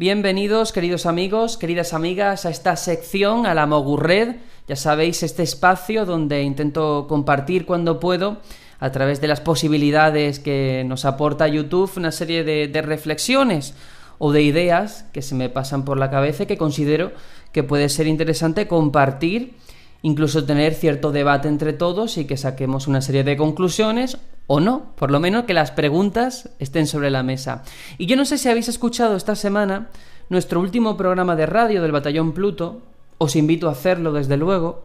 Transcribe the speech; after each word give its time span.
Bienvenidos, 0.00 0.70
queridos 0.70 1.06
amigos, 1.06 1.56
queridas 1.56 1.92
amigas, 1.92 2.46
a 2.46 2.50
esta 2.50 2.76
sección, 2.76 3.46
a 3.46 3.54
la 3.54 3.66
Mogurred. 3.66 4.36
Ya 4.68 4.76
sabéis, 4.76 5.24
este 5.24 5.42
espacio 5.42 6.06
donde 6.06 6.44
intento 6.44 7.06
compartir 7.08 7.66
cuando 7.66 7.98
puedo, 7.98 8.36
a 8.78 8.92
través 8.92 9.20
de 9.20 9.26
las 9.26 9.40
posibilidades 9.40 10.38
que 10.38 10.84
nos 10.86 11.04
aporta 11.04 11.48
YouTube, 11.48 11.90
una 11.96 12.12
serie 12.12 12.44
de, 12.44 12.68
de 12.68 12.80
reflexiones 12.80 13.74
o 14.18 14.30
de 14.30 14.42
ideas 14.42 15.04
que 15.12 15.20
se 15.20 15.34
me 15.34 15.48
pasan 15.48 15.84
por 15.84 15.98
la 15.98 16.10
cabeza 16.10 16.44
y 16.44 16.46
que 16.46 16.58
considero 16.58 17.10
que 17.50 17.64
puede 17.64 17.88
ser 17.88 18.06
interesante 18.06 18.68
compartir 18.68 19.56
incluso 20.02 20.44
tener 20.44 20.74
cierto 20.74 21.10
debate 21.10 21.48
entre 21.48 21.72
todos 21.72 22.18
y 22.18 22.24
que 22.24 22.36
saquemos 22.36 22.86
una 22.86 23.00
serie 23.00 23.24
de 23.24 23.36
conclusiones 23.36 24.16
o 24.48 24.60
no, 24.60 24.94
por 24.96 25.10
lo 25.12 25.20
menos 25.20 25.44
que 25.44 25.54
las 25.54 25.70
preguntas 25.70 26.48
estén 26.58 26.86
sobre 26.86 27.10
la 27.10 27.22
mesa. 27.22 27.62
Y 27.98 28.06
yo 28.06 28.16
no 28.16 28.24
sé 28.24 28.38
si 28.38 28.48
habéis 28.48 28.68
escuchado 28.68 29.14
esta 29.14 29.36
semana 29.36 29.88
nuestro 30.30 30.58
último 30.58 30.96
programa 30.96 31.36
de 31.36 31.46
radio 31.46 31.82
del 31.82 31.92
Batallón 31.92 32.32
Pluto, 32.32 32.80
os 33.18 33.36
invito 33.36 33.68
a 33.68 33.72
hacerlo 33.72 34.12
desde 34.12 34.38
luego, 34.38 34.84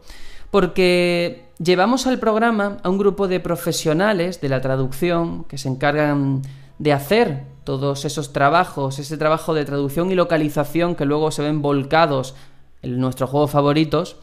porque 0.50 1.46
llevamos 1.58 2.06
al 2.06 2.18
programa 2.18 2.76
a 2.82 2.90
un 2.90 2.98
grupo 2.98 3.26
de 3.26 3.40
profesionales 3.40 4.40
de 4.42 4.50
la 4.50 4.60
traducción 4.60 5.44
que 5.44 5.58
se 5.58 5.68
encargan 5.68 6.42
de 6.78 6.92
hacer 6.92 7.44
todos 7.64 8.04
esos 8.04 8.34
trabajos, 8.34 8.98
ese 8.98 9.16
trabajo 9.16 9.54
de 9.54 9.64
traducción 9.64 10.10
y 10.10 10.14
localización 10.14 10.94
que 10.94 11.06
luego 11.06 11.30
se 11.30 11.42
ven 11.42 11.62
volcados 11.62 12.34
en 12.82 13.00
nuestros 13.00 13.30
juegos 13.30 13.50
favoritos, 13.50 14.16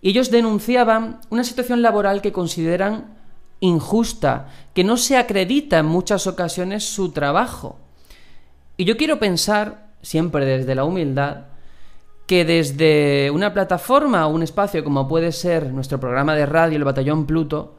y 0.00 0.10
ellos 0.10 0.30
denunciaban 0.30 1.20
una 1.28 1.44
situación 1.44 1.82
laboral 1.82 2.22
que 2.22 2.32
consideran 2.32 3.17
injusta, 3.60 4.48
que 4.74 4.84
no 4.84 4.96
se 4.96 5.16
acredita 5.16 5.78
en 5.78 5.86
muchas 5.86 6.26
ocasiones 6.26 6.84
su 6.84 7.10
trabajo. 7.12 7.78
Y 8.76 8.84
yo 8.84 8.96
quiero 8.96 9.18
pensar, 9.18 9.88
siempre 10.02 10.44
desde 10.46 10.74
la 10.74 10.84
humildad, 10.84 11.46
que 12.26 12.44
desde 12.44 13.30
una 13.30 13.54
plataforma 13.54 14.26
o 14.26 14.34
un 14.34 14.42
espacio 14.42 14.84
como 14.84 15.08
puede 15.08 15.32
ser 15.32 15.72
nuestro 15.72 15.98
programa 15.98 16.34
de 16.34 16.46
radio, 16.46 16.76
el 16.76 16.84
Batallón 16.84 17.26
Pluto, 17.26 17.74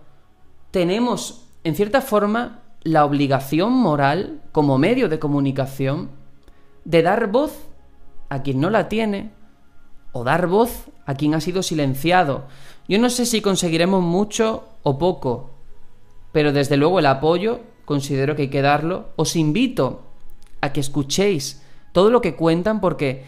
tenemos, 0.71 1.45
en 1.63 1.75
cierta 1.75 2.02
forma, 2.02 2.61
la 2.81 3.05
obligación 3.05 3.73
moral, 3.73 4.41
como 4.52 4.77
medio 4.77 5.08
de 5.08 5.19
comunicación, 5.19 6.09
de 6.83 7.02
dar 7.02 7.27
voz 7.27 7.53
a 8.30 8.41
quien 8.41 8.59
no 8.59 8.69
la 8.69 8.89
tiene, 8.89 9.31
o 10.11 10.23
dar 10.23 10.47
voz 10.47 10.86
a 11.05 11.16
quien 11.16 11.36
ha 11.36 11.41
sido 11.41 11.61
silenciado. 11.61 12.45
Yo 12.88 12.97
no 12.99 13.09
sé 13.09 13.25
si 13.25 13.41
conseguiremos 13.41 14.02
mucho 14.02 14.64
o 14.83 14.97
poco, 14.97 15.58
pero 16.31 16.52
desde 16.52 16.77
luego 16.77 16.99
el 16.99 17.05
apoyo 17.05 17.61
considero 17.85 18.35
que 18.35 18.44
hay 18.44 18.49
que 18.49 18.61
darlo. 18.61 19.09
Os 19.16 19.35
invito 19.35 20.03
a 20.61 20.73
que 20.73 20.80
escuchéis 20.80 21.61
todo 21.91 22.09
lo 22.09 22.21
que 22.21 22.36
cuentan 22.36 22.81
porque, 22.81 23.25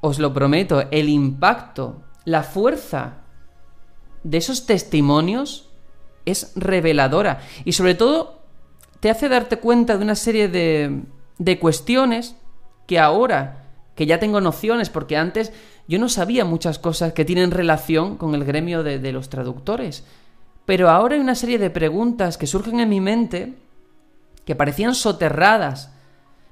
os 0.00 0.18
lo 0.18 0.32
prometo, 0.32 0.84
el 0.90 1.08
impacto, 1.08 2.02
la 2.24 2.42
fuerza 2.42 3.18
de 4.22 4.38
esos 4.38 4.66
testimonios 4.66 5.70
es 6.24 6.52
reveladora 6.56 7.40
y 7.64 7.72
sobre 7.72 7.94
todo 7.94 8.42
te 9.00 9.10
hace 9.10 9.28
darte 9.28 9.58
cuenta 9.58 9.96
de 9.96 10.04
una 10.04 10.14
serie 10.14 10.48
de, 10.48 11.02
de 11.38 11.58
cuestiones 11.58 12.36
que 12.86 12.98
ahora 12.98 13.64
que 13.98 14.06
ya 14.06 14.20
tengo 14.20 14.40
nociones, 14.40 14.90
porque 14.90 15.16
antes 15.16 15.52
yo 15.88 15.98
no 15.98 16.08
sabía 16.08 16.44
muchas 16.44 16.78
cosas 16.78 17.14
que 17.14 17.24
tienen 17.24 17.50
relación 17.50 18.16
con 18.16 18.32
el 18.36 18.44
gremio 18.44 18.84
de, 18.84 19.12
los 19.12 19.28
traductores. 19.28 20.04
Pero 20.68 20.90
ahora 20.90 21.14
hay 21.14 21.20
una 21.22 21.34
serie 21.34 21.56
de 21.56 21.70
preguntas 21.70 22.36
que 22.36 22.46
surgen 22.46 22.78
en 22.78 22.90
mi 22.90 23.00
mente 23.00 23.54
que 24.44 24.54
parecían 24.54 24.94
soterradas 24.94 25.94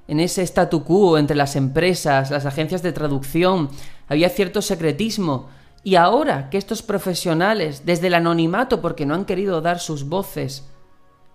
en 0.07 0.19
ese 0.19 0.41
statu 0.41 0.83
quo 0.83 1.19
entre 1.19 1.37
las 1.37 1.55
empresas, 1.55 2.31
las 2.31 2.47
agencias 2.47 2.81
de 2.81 2.93
traducción, 2.93 3.69
había 4.07 4.29
cierto 4.29 4.63
secretismo. 4.63 5.49
Y 5.83 5.97
ahora 5.97 6.49
que 6.49 6.57
estos 6.57 6.81
profesionales, 6.81 7.83
desde 7.85 8.07
el 8.07 8.15
anonimato, 8.15 8.81
porque 8.81 9.05
no 9.05 9.13
han 9.13 9.25
querido 9.25 9.61
dar 9.61 9.79
sus 9.79 10.09
voces, 10.09 10.67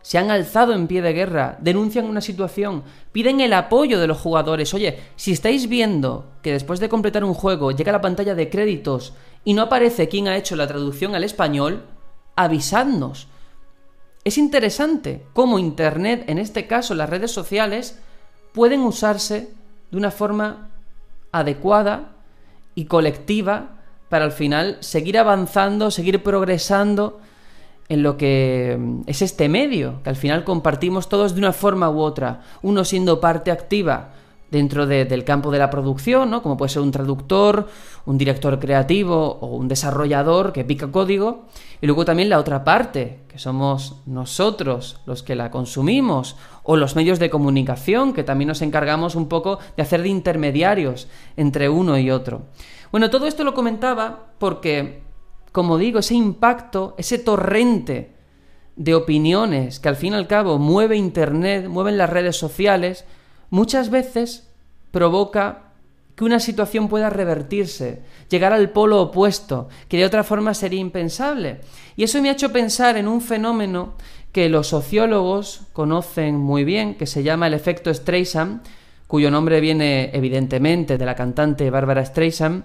se 0.01 0.19
han 0.19 0.33
alzado 0.33 0.73
en 0.73 0.89
pie 0.89 1.03
de 1.03 1.13
guerra, 1.13 1.59
denuncian 1.61 2.07
una 2.07 2.21
situación, 2.21 2.83
piden 3.13 3.41
el 3.41 3.53
apoyo 3.53 4.01
de 4.01 4.09
los 4.09 4.19
jugadores. 4.19 4.75
Oye, 4.75 4.99
si 5.15 5.31
estáis 5.31 5.69
viendo 5.69 6.33
que 6.43 6.51
después 6.51 6.81
de 6.81 6.89
completar 6.89 7.23
un 7.23 7.35
juego 7.35 7.71
llega 7.71 7.93
la 7.93 8.01
pantalla 8.01 8.35
de 8.35 8.51
créditos 8.51 9.13
y 9.45 9.55
no 9.55 9.63
aparece 9.63 10.09
quién 10.09 10.27
ha 10.27 10.37
hecho 10.37 10.57
la 10.57 10.67
traducción 10.67 11.15
al 11.15 11.23
español, 11.23 11.85
avisadnos. 12.37 13.29
Es 14.25 14.39
interesante 14.39 15.25
cómo 15.33 15.59
Internet, 15.59 16.25
en 16.29 16.39
este 16.39 16.67
caso 16.67 16.95
las 16.95 17.11
redes 17.11 17.31
sociales, 17.31 17.99
pueden 18.53 18.81
usarse 18.81 19.51
de 19.91 19.97
una 19.97 20.11
forma 20.11 20.69
adecuada 21.33 22.11
y 22.75 22.85
colectiva 22.85 23.77
para 24.09 24.25
al 24.25 24.33
final 24.33 24.77
seguir 24.81 25.19
avanzando, 25.19 25.91
seguir 25.91 26.23
progresando 26.23 27.21
en 27.89 28.03
lo 28.03 28.17
que 28.17 28.77
mm, 28.79 29.01
es 29.07 29.23
este 29.23 29.49
medio, 29.49 30.03
que 30.03 30.11
al 30.11 30.17
final 30.17 30.45
compartimos 30.45 31.09
todos 31.09 31.35
de 31.35 31.41
una 31.41 31.53
forma 31.53 31.91
u 31.91 32.01
otra, 32.01 32.43
uno 32.63 32.85
siendo 32.85 33.21
parte 33.21 33.51
activa 33.51 34.13
dentro 34.53 34.87
del 34.87 35.25
campo 35.25 35.51
de 35.51 35.59
la 35.59 35.71
producción, 35.71 36.31
¿no? 36.31 36.43
como 36.43 36.57
puede 36.57 36.69
ser 36.69 36.83
un 36.83 36.93
traductor, 36.93 37.69
un 38.07 38.19
director 38.19 38.61
creativo 38.61 39.39
o 39.41 39.47
un 39.57 39.67
desarrollador 39.67 40.53
que 40.53 40.63
pica 40.63 40.93
código, 40.93 41.47
y 41.81 41.87
luego 41.87 42.05
también 42.05 42.29
la 42.29 42.39
otra 42.39 42.63
parte, 42.63 43.21
que 43.29 43.39
somos 43.39 43.97
nosotros 44.07 45.01
los 45.07 45.23
que 45.23 45.35
la 45.35 45.51
consumimos, 45.51 46.37
o 46.63 46.77
los 46.77 46.95
medios 46.95 47.19
de 47.19 47.31
comunicación, 47.31 48.13
que 48.13 48.23
también 48.23 48.49
nos 48.49 48.63
encargamos 48.63 49.15
un 49.15 49.27
poco 49.27 49.59
de 49.77 49.83
hacer 49.83 50.03
de 50.03 50.11
intermediarios 50.11 51.09
entre 51.37 51.69
uno 51.69 51.99
y 51.99 52.11
otro. 52.11 52.43
Bueno, 52.93 53.11
todo 53.11 53.27
esto 53.27 53.43
lo 53.43 53.55
comentaba 53.55 54.35
porque 54.39 55.03
como 55.53 55.77
digo, 55.77 55.99
ese 55.99 56.15
impacto, 56.15 56.95
ese 56.97 57.19
torrente 57.19 58.13
de 58.77 58.95
opiniones 58.95 59.81
que 59.81 59.91
al 59.91 59.97
fin 59.97 60.15
y 60.15 60.17
al 60.17 60.27
cabo 60.27 60.59
mueve 60.59 60.97
Internet, 60.97 61.69
mueven 61.69 61.99
las 61.99 62.09
redes 62.09 62.37
sociales, 62.37 63.05
muchas 63.53 63.91
veces 63.91 64.49
provoca 64.93 65.75
que 66.17 66.25
una 66.25 66.41
situación 66.41 66.89
pueda 66.89 67.11
revertirse, 67.11 68.03
llegar 68.31 68.55
al 68.55 68.71
polo 68.71 69.01
opuesto, 69.01 69.69
que 69.89 69.99
de 69.99 70.07
otra 70.07 70.25
forma 70.25 70.55
sería 70.55 70.81
impensable. 70.81 71.61
Y 71.95 72.05
eso 72.05 72.21
me 72.23 72.31
ha 72.31 72.33
hecho 72.33 72.51
pensar 72.51 72.97
en 72.97 73.07
un 73.07 73.21
fenómeno 73.21 73.93
que 74.33 74.49
los 74.49 74.69
sociólogos 74.69 75.67
conocen 75.75 76.37
muy 76.37 76.65
bien, 76.65 76.95
que 76.95 77.07
se 77.07 77.23
llama 77.23 77.47
el 77.47 77.53
efecto 77.53 77.93
Streisand, 77.93 78.63
cuyo 79.07 79.31
nombre 79.31 79.61
viene 79.61 80.11
evidentemente 80.15 80.97
de 80.97 81.05
la 81.05 81.15
cantante 81.15 81.69
Barbara 81.69 82.07
Streisand, 82.07 82.65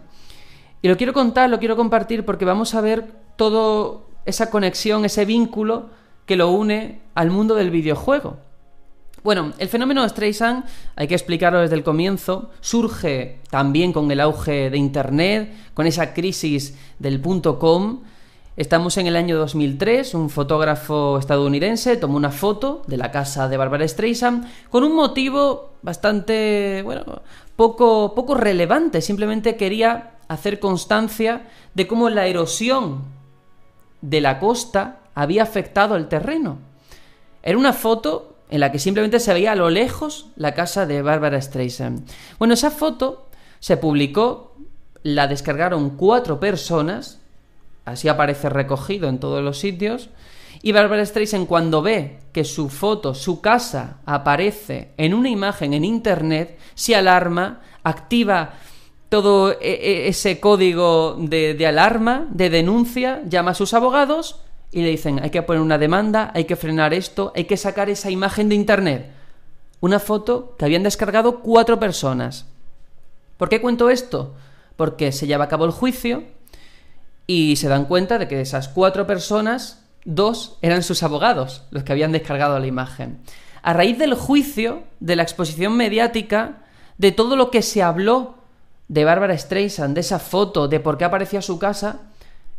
y 0.82 0.88
lo 0.88 0.96
quiero 0.96 1.12
contar, 1.12 1.50
lo 1.50 1.60
quiero 1.60 1.76
compartir 1.76 2.24
porque 2.24 2.46
vamos 2.46 2.76
a 2.76 2.82
ver 2.82 3.12
toda 3.36 4.04
esa 4.26 4.50
conexión, 4.50 5.04
ese 5.04 5.26
vínculo 5.26 5.90
que 6.26 6.38
lo 6.38 6.50
une 6.50 7.02
al 7.14 7.30
mundo 7.30 7.56
del 7.56 7.72
videojuego. 7.72 8.47
Bueno, 9.24 9.54
el 9.58 9.68
fenómeno 9.68 10.04
de 10.04 10.10
Streisand, 10.10 10.64
hay 10.96 11.08
que 11.08 11.16
explicarlo 11.16 11.60
desde 11.60 11.76
el 11.76 11.84
comienzo, 11.84 12.52
surge 12.62 13.40
también 13.50 13.92
con 13.92 14.10
el 14.12 14.20
auge 14.20 14.70
de 14.70 14.78
Internet, 14.78 15.54
con 15.74 15.88
esa 15.88 16.14
crisis 16.14 16.78
del 17.00 17.20
punto 17.20 17.58
com. 17.58 18.04
Estamos 18.56 18.98
en 18.98 19.08
el 19.08 19.16
año 19.16 19.38
2003, 19.38 20.14
un 20.14 20.30
fotógrafo 20.30 21.18
estadounidense 21.20 21.98
tomó 21.98 22.16
una 22.16 22.32
foto 22.32 22.84
de 22.88 22.98
la 22.98 23.12
casa 23.12 23.50
de 23.50 23.58
Barbara 23.58 23.88
Streisand 23.88 24.48
con 24.70 24.84
un 24.84 24.96
motivo 24.96 25.74
bastante, 25.82 26.82
bueno, 26.84 27.22
poco, 27.56 28.14
poco 28.16 28.36
relevante, 28.36 29.02
simplemente 29.02 29.58
quería 29.58 30.12
hacer 30.28 30.60
constancia 30.60 31.48
de 31.74 31.88
cómo 31.88 32.10
la 32.10 32.28
erosión 32.28 33.04
de 34.02 34.22
la 34.22 34.40
costa 34.40 35.00
había 35.16 35.44
afectado 35.44 35.96
el 35.96 36.08
terreno. 36.08 36.60
Era 37.44 37.58
una 37.58 37.74
foto 37.74 38.37
en 38.50 38.60
la 38.60 38.72
que 38.72 38.80
simplemente 38.80 39.20
se 39.20 39.34
veía 39.34 39.52
a 39.52 39.56
lo 39.56 39.70
lejos 39.70 40.28
la 40.36 40.54
casa 40.54 40.86
de 40.86 41.02
Barbara 41.02 41.42
Streisand. 41.42 42.10
Bueno, 42.40 42.54
esa 42.54 42.72
foto 42.72 43.28
se 43.60 43.78
publicó, 43.78 44.56
la 45.04 45.28
descargaron 45.28 45.92
cuatro 45.92 46.40
personas, 46.40 47.20
así 47.86 48.08
aparece 48.08 48.50
recogido 48.50 49.10
en 49.10 49.20
todos 49.20 49.44
los 49.44 49.60
sitios, 49.60 50.10
y 50.62 50.72
Barbara 50.72 51.06
Streisand 51.06 51.48
cuando 51.48 51.82
ve 51.82 52.20
que 52.32 52.44
su 52.44 52.70
foto, 52.70 53.14
su 53.14 53.42
casa, 53.42 53.98
aparece 54.06 54.92
en 54.98 55.14
una 55.14 55.30
imagen 55.30 55.74
en 55.74 55.86
Internet, 55.86 56.58
se 56.74 56.96
alarma, 56.96 57.62
activa 57.84 58.54
todo 59.10 59.52
e, 59.52 59.58
e, 59.62 60.08
ese 60.08 60.40
código 60.40 61.16
de, 61.20 61.54
de, 61.54 61.68
alarma, 61.68 62.28
de 62.30 62.50
denuncia, 62.50 63.22
llama 63.28 63.52
a 63.52 63.56
sus 63.56 63.74
abogados 63.74 64.42
y 64.72 64.82
le 64.82 64.90
dicen 64.90 65.20
hay 65.24 65.30
que 65.30 65.42
poner 65.42 65.62
una 65.62 65.78
demanda, 65.78 66.32
hay 66.34 66.46
que 66.46 66.56
frenar 66.56 66.94
esto, 66.94 67.32
hay 67.36 67.46
que 67.46 67.58
sacar 67.58 67.90
esa 67.90 68.12
imagen 68.12 68.50
de 68.50 68.56
Internet. 68.56 69.12
Una 69.80 70.00
foto 70.00 70.56
que 70.58 70.66
habían 70.66 70.84
descargado 70.84 71.40
cuatro 71.42 71.80
personas. 71.80 72.48
¿Por 73.38 73.50
qué 73.50 73.62
cuento 73.62 73.90
esto? 73.90 74.36
Porque 74.76 75.12
se 75.12 75.28
lleva 75.28 75.46
a 75.46 75.50
cabo 75.50 75.66
el 75.66 75.72
juicio 75.72 76.24
y 77.28 77.58
se 77.58 77.68
dan 77.68 77.86
cuenta 77.86 78.18
de 78.18 78.28
que 78.28 78.36
de 78.36 78.42
esas 78.42 78.70
cuatro 78.70 79.06
personas, 79.06 79.84
dos 80.06 80.58
eran 80.62 80.82
sus 80.82 81.04
abogados, 81.04 81.64
los 81.70 81.84
que 81.84 81.92
habían 81.92 82.12
descargado 82.12 82.58
la 82.58 82.68
imagen. 82.68 83.20
A 83.62 83.74
raíz 83.74 83.98
del 83.98 84.14
juicio, 84.14 84.84
de 85.00 85.16
la 85.16 85.24
exposición 85.24 85.76
mediática, 85.76 86.64
de 86.98 87.12
todo 87.12 87.36
lo 87.36 87.52
que 87.52 87.62
se 87.62 87.84
habló 87.84 88.36
de 88.88 89.04
Bárbara 89.04 89.38
Streisand, 89.38 89.94
de 89.94 90.02
esa 90.02 90.20
foto, 90.20 90.68
de 90.68 90.80
por 90.80 90.98
qué 90.98 91.06
aparecía 91.06 91.42
su 91.42 91.60
casa, 91.60 92.02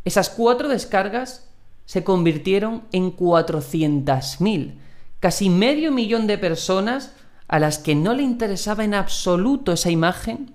esas 0.04 0.30
cuatro 0.30 0.68
descargas 0.68 1.47
se 1.88 2.04
convirtieron 2.04 2.82
en 2.92 3.16
400.000, 3.16 4.74
casi 5.20 5.48
medio 5.48 5.90
millón 5.90 6.26
de 6.26 6.36
personas 6.36 7.14
a 7.48 7.58
las 7.58 7.78
que 7.78 7.94
no 7.94 8.12
le 8.12 8.22
interesaba 8.22 8.84
en 8.84 8.92
absoluto 8.92 9.72
esa 9.72 9.90
imagen, 9.90 10.52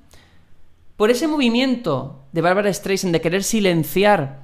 por 0.95 1.09
ese 1.09 1.27
movimiento 1.27 2.21
de 2.33 2.41
Bárbara 2.41 2.71
Streisand 2.71 3.13
de 3.13 3.21
querer 3.21 3.43
silenciar, 3.43 4.43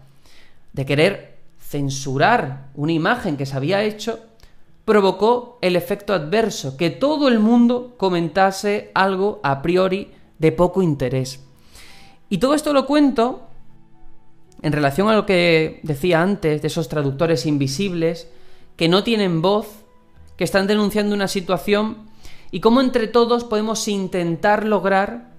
de 0.73 0.87
querer 0.87 1.37
censurar 1.59 2.69
una 2.73 2.91
imagen 2.91 3.37
que 3.37 3.45
se 3.45 3.55
había 3.55 3.83
hecho, 3.83 4.21
provocó 4.83 5.59
el 5.61 5.75
efecto 5.75 6.15
adverso, 6.15 6.75
que 6.75 6.89
todo 6.89 7.27
el 7.27 7.37
mundo 7.37 7.93
comentase 7.97 8.89
algo 8.95 9.39
a 9.43 9.61
priori 9.61 10.09
de 10.39 10.51
poco 10.51 10.81
interés. 10.81 11.45
Y 12.29 12.39
todo 12.39 12.55
esto 12.55 12.73
lo 12.73 12.87
cuento 12.87 13.48
en 14.61 14.73
relación 14.73 15.09
a 15.09 15.15
lo 15.15 15.25
que 15.25 15.79
decía 15.83 16.21
antes 16.21 16.61
de 16.61 16.67
esos 16.67 16.89
traductores 16.89 17.45
invisibles 17.45 18.27
que 18.75 18.87
no 18.89 19.03
tienen 19.03 19.41
voz, 19.41 19.67
que 20.37 20.43
están 20.43 20.67
denunciando 20.67 21.15
una 21.15 21.27
situación 21.27 22.09
y 22.51 22.59
cómo 22.59 22.81
entre 22.81 23.07
todos 23.07 23.43
podemos 23.43 23.87
intentar 23.87 24.65
lograr 24.65 25.31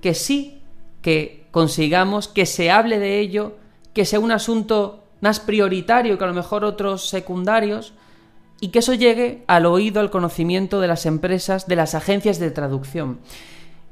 que 0.00 0.14
sí, 0.14 0.62
que 1.02 1.46
consigamos 1.50 2.28
que 2.28 2.46
se 2.46 2.70
hable 2.70 2.98
de 2.98 3.18
ello, 3.20 3.56
que 3.94 4.04
sea 4.04 4.20
un 4.20 4.32
asunto 4.32 5.04
más 5.20 5.40
prioritario 5.40 6.18
que 6.18 6.24
a 6.24 6.28
lo 6.28 6.34
mejor 6.34 6.64
otros 6.64 7.08
secundarios, 7.08 7.92
y 8.60 8.68
que 8.68 8.78
eso 8.78 8.94
llegue 8.94 9.44
al 9.46 9.66
oído, 9.66 10.00
al 10.00 10.10
conocimiento 10.10 10.80
de 10.80 10.88
las 10.88 11.06
empresas, 11.06 11.66
de 11.66 11.76
las 11.76 11.94
agencias 11.94 12.38
de 12.38 12.50
traducción. 12.50 13.20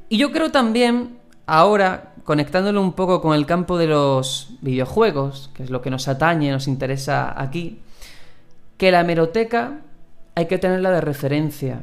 Y 0.08 0.16
yo 0.16 0.32
creo 0.32 0.50
también, 0.50 1.18
ahora, 1.46 2.13
conectándolo 2.24 2.80
un 2.80 2.94
poco 2.94 3.20
con 3.20 3.34
el 3.34 3.46
campo 3.46 3.78
de 3.78 3.86
los 3.86 4.48
videojuegos, 4.60 5.50
que 5.54 5.62
es 5.62 5.70
lo 5.70 5.82
que 5.82 5.90
nos 5.90 6.08
atañe, 6.08 6.50
nos 6.50 6.66
interesa 6.66 7.40
aquí, 7.40 7.80
que 8.76 8.90
la 8.90 9.00
hemeroteca 9.00 9.80
hay 10.34 10.46
que 10.46 10.58
tenerla 10.58 10.90
de 10.90 11.00
referencia, 11.00 11.82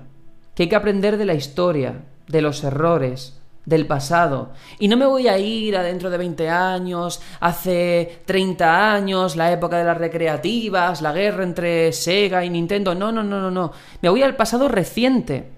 que 0.56 0.64
hay 0.64 0.70
que 0.70 0.76
aprender 0.76 1.18
de 1.18 1.26
la 1.26 1.36
historia, 1.36 2.02
de 2.28 2.42
los 2.42 2.64
errores, 2.64 3.40
del 3.66 3.86
pasado. 3.86 4.52
Y 4.80 4.88
no 4.88 4.98
me 4.98 5.06
voy 5.06 5.28
a 5.28 5.38
ir 5.38 5.78
a 5.78 5.84
dentro 5.84 6.10
de 6.10 6.18
20 6.18 6.50
años, 6.50 7.22
hace 7.40 8.22
30 8.26 8.94
años, 8.94 9.36
la 9.36 9.52
época 9.52 9.78
de 9.78 9.84
las 9.84 9.98
recreativas, 9.98 11.02
la 11.02 11.14
guerra 11.14 11.44
entre 11.44 11.94
Sega 11.94 12.44
y 12.44 12.50
Nintendo. 12.50 12.96
No, 12.96 13.12
no, 13.12 13.24
no, 13.24 13.40
no, 13.40 13.52
no. 13.52 13.72
Me 14.02 14.10
voy 14.10 14.24
al 14.24 14.36
pasado 14.36 14.68
reciente. 14.68 15.52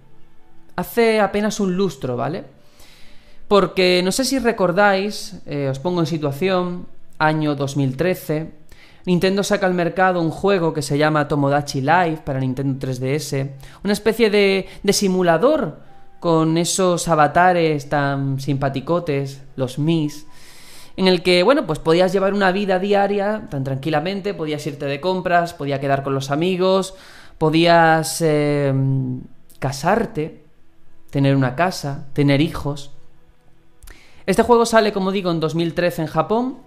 Hace 0.75 1.21
apenas 1.21 1.59
un 1.59 1.75
lustro, 1.75 2.17
¿vale? 2.17 2.43
Porque 3.53 4.01
no 4.03 4.11
sé 4.11 4.25
si 4.25 4.39
recordáis, 4.39 5.39
eh, 5.45 5.67
os 5.69 5.77
pongo 5.77 5.99
en 5.99 6.07
situación, 6.07 6.87
año 7.19 7.53
2013, 7.53 8.49
Nintendo 9.05 9.43
saca 9.43 9.67
al 9.67 9.75
mercado 9.75 10.19
un 10.21 10.31
juego 10.31 10.73
que 10.73 10.81
se 10.81 10.97
llama 10.97 11.27
Tomodachi 11.27 11.81
Life 11.81 12.23
para 12.25 12.39
Nintendo 12.39 12.87
3DS, 12.87 13.51
una 13.83 13.93
especie 13.93 14.31
de, 14.31 14.65
de 14.81 14.93
simulador 14.93 15.77
con 16.19 16.57
esos 16.57 17.07
avatares 17.07 17.89
tan 17.89 18.39
simpaticotes, 18.39 19.43
los 19.55 19.77
Mis, 19.77 20.25
en 20.97 21.07
el 21.07 21.21
que, 21.21 21.43
bueno, 21.43 21.67
pues 21.67 21.77
podías 21.77 22.11
llevar 22.11 22.33
una 22.33 22.51
vida 22.51 22.79
diaria 22.79 23.49
tan 23.51 23.63
tranquilamente, 23.63 24.33
podías 24.33 24.65
irte 24.65 24.87
de 24.87 24.99
compras, 24.99 25.53
podías 25.53 25.79
quedar 25.79 26.01
con 26.01 26.15
los 26.15 26.31
amigos, 26.31 26.95
podías 27.37 28.19
em, 28.21 29.21
casarte, 29.59 30.41
tener 31.11 31.35
una 31.35 31.55
casa, 31.55 32.07
tener 32.13 32.41
hijos. 32.41 32.89
Este 34.25 34.43
juego 34.43 34.65
sale, 34.65 34.93
como 34.93 35.11
digo, 35.11 35.31
en 35.31 35.39
2013 35.39 36.03
en 36.03 36.07
Japón 36.07 36.57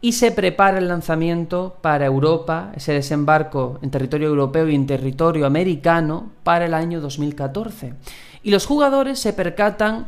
y 0.00 0.12
se 0.12 0.30
prepara 0.30 0.78
el 0.78 0.88
lanzamiento 0.88 1.78
para 1.80 2.04
Europa, 2.04 2.72
ese 2.76 2.92
desembarco 2.92 3.78
en 3.82 3.90
territorio 3.90 4.28
europeo 4.28 4.68
y 4.68 4.74
en 4.74 4.86
territorio 4.86 5.46
americano 5.46 6.30
para 6.42 6.66
el 6.66 6.74
año 6.74 7.00
2014. 7.00 7.94
Y 8.42 8.50
los 8.50 8.66
jugadores 8.66 9.18
se 9.18 9.32
percatan 9.32 10.06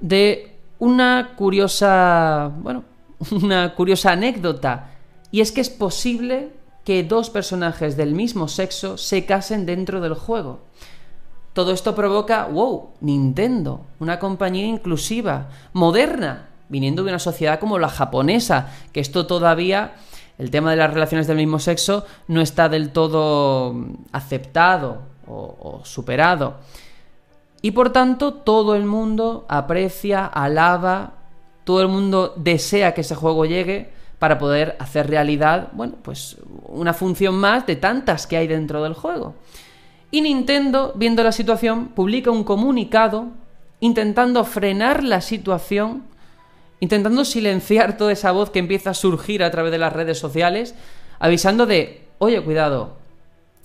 de 0.00 0.56
una 0.78 1.34
curiosa, 1.36 2.50
bueno, 2.60 2.84
una 3.30 3.74
curiosa 3.74 4.12
anécdota, 4.12 4.90
y 5.30 5.40
es 5.40 5.52
que 5.52 5.60
es 5.60 5.70
posible 5.70 6.50
que 6.84 7.04
dos 7.04 7.30
personajes 7.30 7.96
del 7.96 8.14
mismo 8.14 8.48
sexo 8.48 8.98
se 8.98 9.24
casen 9.24 9.66
dentro 9.66 10.00
del 10.00 10.14
juego. 10.14 10.60
Todo 11.52 11.72
esto 11.72 11.94
provoca, 11.94 12.46
wow, 12.46 12.90
Nintendo, 13.00 13.82
una 14.00 14.18
compañía 14.18 14.66
inclusiva, 14.66 15.48
moderna, 15.74 16.48
viniendo 16.68 17.04
de 17.04 17.10
una 17.10 17.18
sociedad 17.18 17.60
como 17.60 17.78
la 17.78 17.90
japonesa, 17.90 18.70
que 18.92 19.00
esto 19.00 19.26
todavía, 19.26 19.92
el 20.38 20.50
tema 20.50 20.70
de 20.70 20.78
las 20.78 20.92
relaciones 20.94 21.26
del 21.26 21.36
mismo 21.36 21.58
sexo, 21.58 22.06
no 22.26 22.40
está 22.40 22.70
del 22.70 22.90
todo 22.90 23.74
aceptado 24.12 25.02
o, 25.28 25.82
superado. 25.84 26.56
Y 27.60 27.72
por 27.72 27.92
tanto, 27.92 28.32
todo 28.32 28.74
el 28.74 28.86
mundo 28.86 29.44
aprecia, 29.48 30.24
alaba, 30.24 31.12
todo 31.64 31.82
el 31.82 31.88
mundo 31.88 32.32
desea 32.36 32.94
que 32.94 33.02
ese 33.02 33.14
juego 33.14 33.44
llegue 33.44 33.92
para 34.18 34.38
poder 34.38 34.76
hacer 34.78 35.10
realidad, 35.10 35.68
bueno, 35.72 35.96
pues 36.02 36.38
una 36.66 36.94
función 36.94 37.34
más 37.34 37.66
de 37.66 37.76
tantas 37.76 38.26
que 38.26 38.38
hay 38.38 38.46
dentro 38.46 38.82
del 38.82 38.94
juego. 38.94 39.34
Y 40.12 40.20
Nintendo, 40.20 40.92
viendo 40.94 41.24
la 41.24 41.32
situación, 41.32 41.88
publica 41.88 42.30
un 42.30 42.44
comunicado 42.44 43.28
intentando 43.80 44.44
frenar 44.44 45.02
la 45.02 45.22
situación, 45.22 46.04
intentando 46.80 47.24
silenciar 47.24 47.96
toda 47.96 48.12
esa 48.12 48.30
voz 48.30 48.50
que 48.50 48.58
empieza 48.58 48.90
a 48.90 48.94
surgir 48.94 49.42
a 49.42 49.50
través 49.50 49.72
de 49.72 49.78
las 49.78 49.92
redes 49.92 50.18
sociales, 50.18 50.74
avisando 51.18 51.64
de, 51.64 52.06
oye, 52.18 52.42
cuidado, 52.42 52.98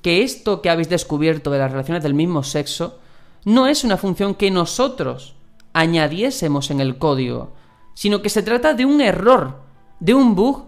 que 0.01 0.23
esto 0.23 0.61
que 0.61 0.69
habéis 0.69 0.87
descubierto 0.87 1.51
de 1.51 1.59
las 1.59 1.69
relaciones 1.69 2.01
del 2.01 2.13
mismo 2.13 2.41
sexo 2.43 2.97
no 3.43 3.67
es 3.67 3.83
una 3.83 3.97
función 3.97 4.33
que 4.33 4.49
nosotros 4.49 5.35
añadiésemos 5.73 6.71
en 6.71 6.79
el 6.79 6.97
código, 6.97 7.51
sino 7.93 8.21
que 8.21 8.29
se 8.29 8.41
trata 8.41 8.73
de 8.73 8.85
un 8.85 9.01
error, 9.01 9.59
de 9.99 10.13
un 10.13 10.33
bug 10.33 10.63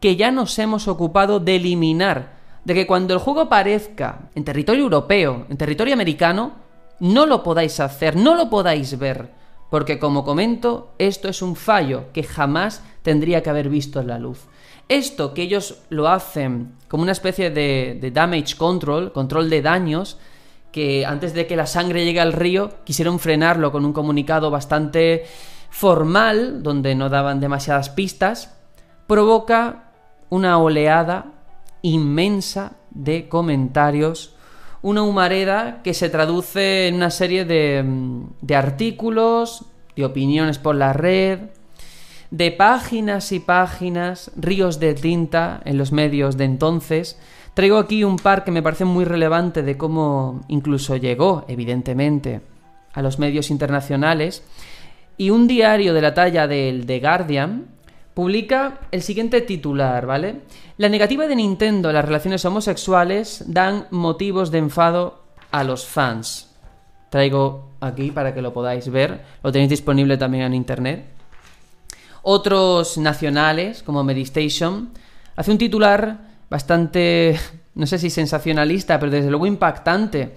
que 0.00 0.16
ya 0.16 0.30
nos 0.30 0.58
hemos 0.58 0.88
ocupado 0.88 1.40
de 1.40 1.56
eliminar, 1.56 2.39
de 2.64 2.74
que 2.74 2.86
cuando 2.86 3.14
el 3.14 3.20
juego 3.20 3.42
aparezca 3.42 4.30
en 4.34 4.44
territorio 4.44 4.84
europeo, 4.84 5.46
en 5.48 5.56
territorio 5.56 5.94
americano, 5.94 6.52
no 7.00 7.26
lo 7.26 7.42
podáis 7.42 7.80
hacer, 7.80 8.16
no 8.16 8.34
lo 8.34 8.50
podáis 8.50 8.98
ver, 8.98 9.30
porque 9.70 9.98
como 9.98 10.24
comento, 10.24 10.92
esto 10.98 11.28
es 11.28 11.42
un 11.42 11.56
fallo 11.56 12.12
que 12.12 12.22
jamás 12.22 12.82
tendría 13.02 13.42
que 13.42 13.50
haber 13.50 13.68
visto 13.68 14.02
la 14.02 14.18
luz. 14.18 14.46
Esto 14.88 15.32
que 15.32 15.42
ellos 15.42 15.82
lo 15.88 16.08
hacen 16.08 16.72
como 16.88 17.04
una 17.04 17.12
especie 17.12 17.50
de, 17.50 17.96
de 18.00 18.10
damage 18.10 18.56
control, 18.56 19.12
control 19.12 19.48
de 19.48 19.62
daños, 19.62 20.18
que 20.72 21.06
antes 21.06 21.32
de 21.32 21.46
que 21.46 21.56
la 21.56 21.66
sangre 21.66 22.04
llegue 22.04 22.20
al 22.20 22.32
río 22.32 22.70
quisieron 22.84 23.18
frenarlo 23.18 23.72
con 23.72 23.84
un 23.84 23.92
comunicado 23.92 24.50
bastante 24.50 25.24
formal, 25.70 26.62
donde 26.62 26.94
no 26.94 27.08
daban 27.08 27.40
demasiadas 27.40 27.90
pistas, 27.90 28.56
provoca 29.06 29.92
una 30.28 30.58
oleada 30.58 31.39
inmensa 31.82 32.72
de 32.90 33.28
comentarios, 33.28 34.34
una 34.82 35.02
humareda 35.02 35.80
que 35.82 35.94
se 35.94 36.08
traduce 36.08 36.88
en 36.88 36.94
una 36.94 37.10
serie 37.10 37.44
de, 37.44 37.84
de 38.40 38.56
artículos, 38.56 39.64
de 39.96 40.04
opiniones 40.04 40.58
por 40.58 40.74
la 40.74 40.92
red, 40.92 41.40
de 42.30 42.52
páginas 42.52 43.32
y 43.32 43.40
páginas, 43.40 44.30
ríos 44.36 44.80
de 44.80 44.94
tinta 44.94 45.60
en 45.64 45.76
los 45.76 45.92
medios 45.92 46.36
de 46.36 46.44
entonces, 46.44 47.18
Traigo 47.54 47.78
aquí 47.78 48.04
un 48.04 48.16
par 48.16 48.44
que 48.44 48.52
me 48.52 48.62
parece 48.62 48.84
muy 48.84 49.04
relevante 49.04 49.62
de 49.62 49.76
cómo 49.76 50.40
incluso 50.48 50.96
llegó, 50.96 51.44
evidentemente, 51.48 52.40
a 52.92 53.02
los 53.02 53.18
medios 53.18 53.50
internacionales. 53.50 54.44
Y 55.16 55.30
un 55.30 55.48
diario 55.48 55.92
de 55.92 56.00
la 56.00 56.14
talla 56.14 56.46
del 56.46 56.86
The 56.86 57.00
Guardian 57.00 57.66
publica 58.20 58.80
el 58.90 59.00
siguiente 59.00 59.40
titular, 59.40 60.04
¿vale? 60.04 60.42
La 60.76 60.90
negativa 60.90 61.26
de 61.26 61.34
Nintendo 61.34 61.88
a 61.88 61.94
las 61.94 62.04
relaciones 62.04 62.44
homosexuales 62.44 63.44
dan 63.46 63.86
motivos 63.90 64.50
de 64.50 64.58
enfado 64.58 65.22
a 65.50 65.64
los 65.64 65.86
fans. 65.86 66.54
Traigo 67.08 67.70
aquí 67.80 68.10
para 68.10 68.34
que 68.34 68.42
lo 68.42 68.52
podáis 68.52 68.90
ver, 68.90 69.24
lo 69.42 69.50
tenéis 69.50 69.70
disponible 69.70 70.18
también 70.18 70.44
en 70.44 70.52
internet. 70.52 71.06
Otros 72.20 72.98
nacionales, 72.98 73.82
como 73.82 74.04
Medistation, 74.04 74.90
hace 75.34 75.50
un 75.50 75.56
titular 75.56 76.18
bastante, 76.50 77.40
no 77.74 77.86
sé 77.86 77.98
si 77.98 78.10
sensacionalista, 78.10 79.00
pero 79.00 79.12
desde 79.12 79.30
luego 79.30 79.46
impactante. 79.46 80.34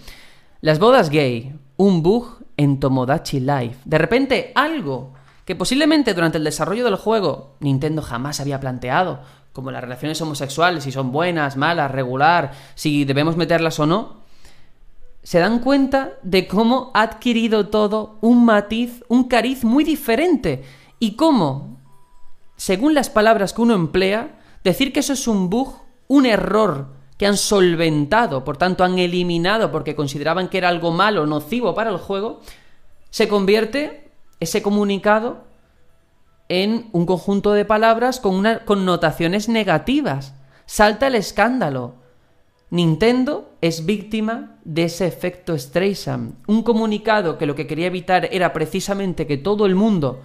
Las 0.61 0.79
bodas 0.79 1.09
gay, 1.09 1.53
un 1.75 2.01
bug 2.01 2.45
en 2.55 2.79
Tomodachi 2.79 3.41
Life. 3.41 3.79
De 3.83 3.97
repente, 3.97 4.53
algo 4.55 5.15
que 5.45 5.55
posiblemente 5.55 6.13
durante 6.13 6.37
el 6.37 6.43
desarrollo 6.43 6.85
del 6.85 6.95
juego 6.95 7.55
Nintendo 7.59 8.01
jamás 8.01 8.39
había 8.39 8.59
planteado, 8.59 9.21
como 9.51 9.71
las 9.71 9.81
relaciones 9.81 10.19
homosexuales, 10.21 10.83
si 10.83 10.91
son 10.91 11.11
buenas, 11.11 11.57
malas, 11.57 11.91
regular, 11.91 12.51
si 12.75 13.05
debemos 13.05 13.37
meterlas 13.37 13.79
o 13.79 13.85
no, 13.85 14.23
se 15.21 15.39
dan 15.39 15.59
cuenta 15.59 16.13
de 16.23 16.47
cómo 16.47 16.91
ha 16.93 17.03
adquirido 17.03 17.67
todo 17.67 18.17
un 18.21 18.45
matiz, 18.45 19.03
un 19.07 19.25
cariz 19.25 19.63
muy 19.63 19.83
diferente 19.83 20.63
y 20.99 21.15
cómo, 21.15 21.79
según 22.57 22.93
las 22.93 23.09
palabras 23.09 23.53
que 23.53 23.61
uno 23.61 23.73
emplea, 23.73 24.39
decir 24.63 24.91
que 24.91 24.99
eso 24.99 25.13
es 25.13 25.27
un 25.27 25.49
bug, 25.49 25.75
un 26.07 26.25
error 26.25 26.87
que 27.17 27.27
han 27.27 27.37
solventado, 27.37 28.43
por 28.43 28.57
tanto 28.57 28.83
han 28.83 28.99
eliminado 28.99 29.71
porque 29.71 29.95
consideraban 29.95 30.49
que 30.49 30.57
era 30.57 30.69
algo 30.69 30.91
malo, 30.91 31.25
nocivo 31.25 31.73
para 31.73 31.89
el 31.89 31.97
juego, 31.97 32.41
se 33.09 33.27
convierte 33.27 34.02
ese 34.43 34.61
comunicado 34.61 35.43
en 36.49 36.89
un 36.91 37.05
conjunto 37.05 37.53
de 37.53 37.65
palabras 37.65 38.19
con 38.19 38.35
unas 38.35 38.59
connotaciones 38.59 39.49
negativas. 39.49 40.35
Salta 40.65 41.07
el 41.07 41.15
escándalo. 41.15 41.95
Nintendo 42.69 43.49
es 43.61 43.85
víctima 43.85 44.57
de 44.63 44.85
ese 44.85 45.05
efecto 45.05 45.57
Streisand, 45.57 46.35
un 46.47 46.63
comunicado 46.63 47.37
que 47.37 47.45
lo 47.45 47.53
que 47.53 47.67
quería 47.67 47.87
evitar 47.87 48.29
era 48.31 48.51
precisamente 48.51 49.27
que 49.27 49.37
todo 49.37 49.65
el 49.65 49.75
mundo 49.75 50.21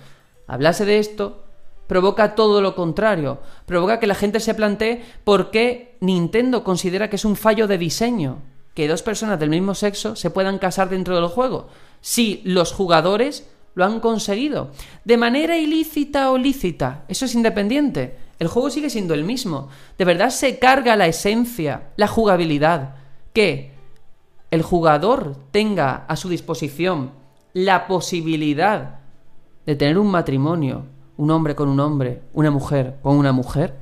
hablase 0.47 0.87
de 0.87 0.99
esto, 0.99 1.45
provoca 1.87 2.35
todo 2.35 2.63
lo 2.63 2.75
contrario, 2.75 3.39
provoca 3.67 4.01
que 4.01 4.07
la 4.07 4.15
gente 4.15 4.41
se 4.41 4.55
plantee 4.55 5.03
por 5.25 5.51
qué 5.51 5.97
Nintendo 6.01 6.65
considera 6.65 7.11
que 7.11 7.17
es 7.17 7.27
un 7.27 7.37
fallo 7.37 7.67
de 7.67 7.77
diseño 7.77 8.39
que 8.73 8.89
dos 8.89 9.03
personas 9.03 9.39
del 9.41 9.51
mismo 9.51 9.75
sexo 9.75 10.17
se 10.17 10.31
puedan 10.31 10.59
casar 10.59 10.89
dentro 10.89 11.17
del 11.17 11.27
juego, 11.27 11.69
si 12.01 12.41
los 12.45 12.73
jugadores 12.73 13.47
lo 13.79 13.85
han 13.85 14.01
conseguido, 14.01 14.73
de 15.05 15.17
manera 15.17 15.57
ilícita 15.57 16.33
o 16.33 16.37
lícita, 16.37 17.05
eso 17.07 17.27
es 17.27 17.35
independiente. 17.37 18.17
El 18.41 18.49
juego 18.49 18.71
sigue 18.71 18.91
siendo 18.91 19.15
el 19.15 19.23
mismo. 19.23 19.69
De 19.97 20.05
verdad 20.05 20.31
se 20.31 20.59
carga 20.59 20.97
la 20.97 21.07
esencia, 21.07 21.91
la 21.95 22.09
jugabilidad. 22.09 22.97
Que 23.33 23.71
el 24.51 24.63
jugador 24.63 25.37
tenga 25.53 26.05
a 26.09 26.17
su 26.17 26.29
disposición 26.29 27.13
la 27.53 27.87
posibilidad 27.87 28.99
de 29.65 29.77
tener 29.77 29.97
un 29.97 30.11
matrimonio, 30.11 30.87
un 31.17 31.31
hombre 31.31 31.55
con 31.55 31.69
un 31.69 31.79
hombre, 31.79 32.23
una 32.33 32.51
mujer 32.51 32.97
con 33.01 33.17
una 33.17 33.31
mujer. 33.31 33.77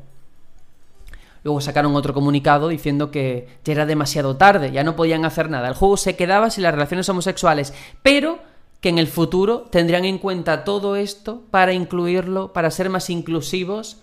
Luego 1.42 1.62
sacaron 1.62 1.96
otro 1.96 2.12
comunicado 2.12 2.68
diciendo 2.68 3.10
que 3.10 3.48
ya 3.64 3.72
era 3.72 3.86
demasiado 3.86 4.36
tarde, 4.36 4.72
ya 4.72 4.84
no 4.84 4.94
podían 4.94 5.24
hacer 5.24 5.48
nada. 5.48 5.68
El 5.68 5.74
juego 5.74 5.96
se 5.96 6.16
quedaba 6.16 6.50
sin 6.50 6.64
las 6.64 6.74
relaciones 6.74 7.08
homosexuales, 7.08 7.72
pero 8.02 8.40
que 8.86 8.90
en 8.90 8.98
el 8.98 9.08
futuro 9.08 9.62
tendrían 9.62 10.04
en 10.04 10.18
cuenta 10.18 10.62
todo 10.62 10.94
esto 10.94 11.42
para 11.50 11.72
incluirlo, 11.72 12.52
para 12.52 12.70
ser 12.70 12.88
más 12.88 13.10
inclusivos. 13.10 13.96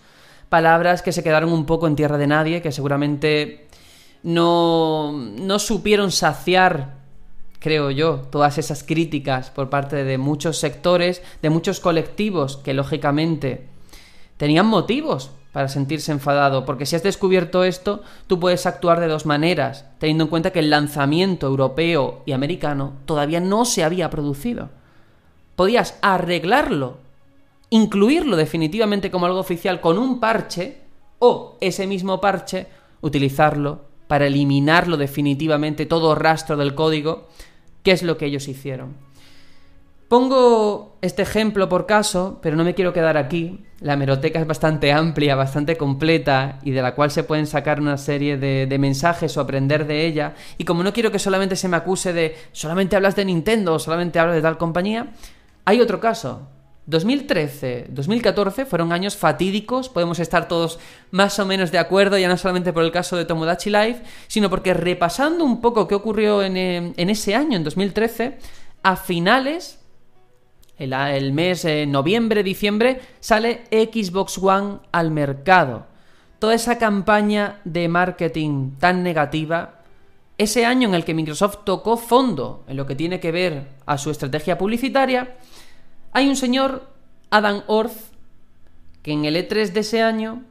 Palabras 0.50 1.02
que 1.02 1.14
se 1.14 1.24
quedaron 1.24 1.54
un 1.54 1.66
poco 1.66 1.88
en 1.88 1.96
tierra 1.96 2.18
de 2.18 2.28
nadie, 2.28 2.62
que 2.62 2.74
seguramente 2.74 3.70
no, 4.24 5.14
no 5.14 5.60
supieron 5.60 6.12
saciar, 6.12 6.96
creo 7.60 7.92
yo, 7.92 8.24
todas 8.30 8.58
esas 8.58 8.84
críticas 8.84 9.52
por 9.52 9.70
parte 9.70 10.04
de 10.04 10.18
muchos 10.18 10.58
sectores, 10.58 11.22
de 11.42 11.50
muchos 11.50 11.80
colectivos 11.80 12.58
que 12.58 12.74
lógicamente 12.74 13.70
tenían 14.36 14.66
motivos 14.66 15.32
para 15.54 15.70
sentirse 15.70 16.12
enfadado, 16.12 16.66
porque 16.66 16.86
si 16.86 16.98
has 16.98 17.04
descubierto 17.04 17.64
esto, 17.64 18.02
tú 18.28 18.40
puedes 18.40 18.66
actuar 18.66 19.00
de 19.00 19.08
dos 19.08 19.26
maneras, 19.26 19.86
teniendo 20.00 20.26
en 20.26 20.30
cuenta 20.30 20.52
que 20.52 20.60
el 20.60 20.70
lanzamiento 20.70 21.48
europeo 21.48 22.24
y 22.26 22.34
americano 22.34 22.94
todavía 23.06 23.40
no 23.40 23.64
se 23.64 23.84
había 23.84 24.10
producido. 24.10 24.70
Podías 25.56 25.98
arreglarlo 26.02 26.98
incluirlo 27.70 28.36
definitivamente 28.36 29.10
como 29.10 29.26
algo 29.26 29.40
oficial 29.40 29.82
con 29.82 29.98
un 29.98 30.20
parche 30.20 30.78
o 31.18 31.58
ese 31.60 31.88
mismo 31.88 32.22
parche 32.22 32.68
utilizarlo 33.02 33.82
para 34.08 34.28
eliminarlo 34.28 34.96
definitivamente 34.96 35.88
todo 35.88 36.14
rastro 36.14 36.56
del 36.56 36.76
código, 36.76 37.30
que 37.82 37.92
es 37.92 38.04
lo 38.04 38.18
que 38.18 38.26
ellos 38.26 38.48
hicieron. 38.48 38.94
Pongo 40.14 41.00
este 41.02 41.24
ejemplo 41.24 41.68
por 41.68 41.88
caso, 41.88 42.38
pero 42.44 42.56
no 42.56 42.64
me 42.64 42.76
quiero 42.76 42.94
quedar 42.94 43.18
aquí. 43.18 43.66
La 43.80 43.94
hemeroteca 43.94 44.40
es 44.40 44.46
bastante 44.46 44.92
amplia, 44.92 45.34
bastante 45.34 45.76
completa 45.76 46.60
y 46.62 46.70
de 46.70 46.84
la 46.84 46.94
cual 46.94 47.10
se 47.10 47.24
pueden 47.24 47.48
sacar 47.48 47.82
una 47.82 47.98
serie 47.98 48.38
de, 48.38 48.68
de, 48.68 48.78
mensajes 48.78 49.36
o 49.36 49.42
aprender 49.42 49.88
de 49.88 50.06
ella. 50.06 50.36
Y 50.60 50.66
como 50.66 50.84
no 50.84 50.94
quiero 50.94 51.12
que 51.12 51.18
solamente 51.18 51.56
se 51.56 51.68
me 51.68 51.78
acuse 51.78 52.14
de 52.14 52.36
solamente 52.52 52.96
hablas 52.96 53.16
de 53.16 53.26
Nintendo 53.26 53.74
o 53.74 53.80
solamente 53.80 54.20
hablas 54.20 54.36
de 54.36 54.44
tal 54.44 54.60
compañía, 54.60 55.14
hay 55.66 55.82
otro 55.82 56.00
caso 56.00 56.48
2013, 56.86 57.88
2014 57.90 58.68
fueron 58.68 58.92
años 58.92 59.18
fatídicos, 59.18 59.90
podemos 59.90 60.20
estar 60.20 60.48
todos 60.48 60.78
más 61.10 61.40
o 61.40 61.48
menos 61.48 61.72
de 61.72 61.80
acuerdo, 61.80 62.20
ya 62.20 62.28
no 62.28 62.38
solamente 62.38 62.72
por 62.72 62.84
el 62.84 62.92
caso 62.92 63.18
de 63.18 63.26
Tomodachi 63.26 63.72
Life, 63.72 64.04
sino 64.28 64.52
porque 64.52 64.76
repasando 64.76 65.44
un 65.44 65.60
poco 65.60 65.88
qué 65.88 65.96
ocurrió 65.96 66.44
en, 66.44 66.56
eh, 66.56 66.94
ese 66.98 67.34
año, 67.34 67.58
en 67.58 67.64
2013, 67.64 68.38
a 68.84 68.96
finales, 68.96 69.80
el, 70.84 71.34
mes 71.34 71.64
de 71.64 71.86
noviembre, 71.86 72.44
diciembre, 72.44 73.02
sale 73.20 73.64
Xbox 73.72 74.38
One 74.38 74.80
al 74.92 75.12
mercado. 75.12 75.86
Toda 76.40 76.56
esa 76.56 76.78
campaña 76.78 77.62
de 77.64 77.88
marketing 77.88 78.72
tan 78.80 79.04
negativa, 79.04 79.82
ese 80.38 80.66
año 80.66 80.90
en 80.90 80.96
el 80.96 81.06
que 81.06 81.14
Microsoft 81.14 81.60
tocó 81.64 81.98
fondo 81.98 82.64
en 82.68 82.78
lo 82.78 82.86
que 82.86 82.96
tiene 82.96 83.20
que 83.20 83.32
ver 83.32 83.68
a 83.86 83.98
su 83.98 84.12
estrategia 84.12 84.58
publicitaria, 84.58 85.38
hay 86.12 86.28
un 86.28 86.36
señor, 86.36 86.88
Adam 87.30 87.64
Orth, 87.68 88.14
que 89.02 89.12
en 89.12 89.26
el 89.26 89.36
E3 89.36 89.72
de 89.72 89.80
ese 89.80 90.02
año, 90.02 90.44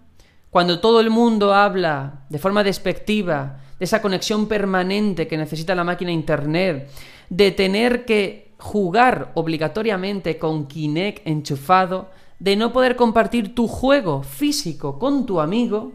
cuando 0.50 0.80
todo 0.80 1.00
el 1.00 1.10
mundo 1.10 1.54
habla 1.54 2.24
de 2.28 2.38
forma 2.38 2.64
despectiva 2.64 3.60
de 3.78 3.84
esa 3.84 4.02
conexión 4.02 4.48
permanente 4.48 5.26
que 5.26 5.36
necesita 5.36 5.74
la 5.74 5.84
máquina 5.84 6.12
Internet, 6.12 6.90
de 7.28 7.50
tener 7.50 8.04
que 8.04 8.41
jugar 8.62 9.32
obligatoriamente 9.34 10.38
con 10.38 10.68
Kinect 10.68 11.26
enchufado, 11.26 12.10
de 12.38 12.54
no 12.54 12.72
poder 12.72 12.94
compartir 12.94 13.56
tu 13.56 13.66
juego 13.66 14.22
físico 14.22 15.00
con 15.00 15.26
tu 15.26 15.40
amigo, 15.40 15.90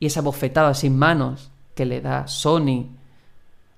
y 0.00 0.06
esa 0.06 0.20
bofetada 0.20 0.74
sin 0.74 0.98
manos 0.98 1.52
que 1.76 1.86
le 1.86 2.00
da 2.00 2.26
Sony 2.26 2.88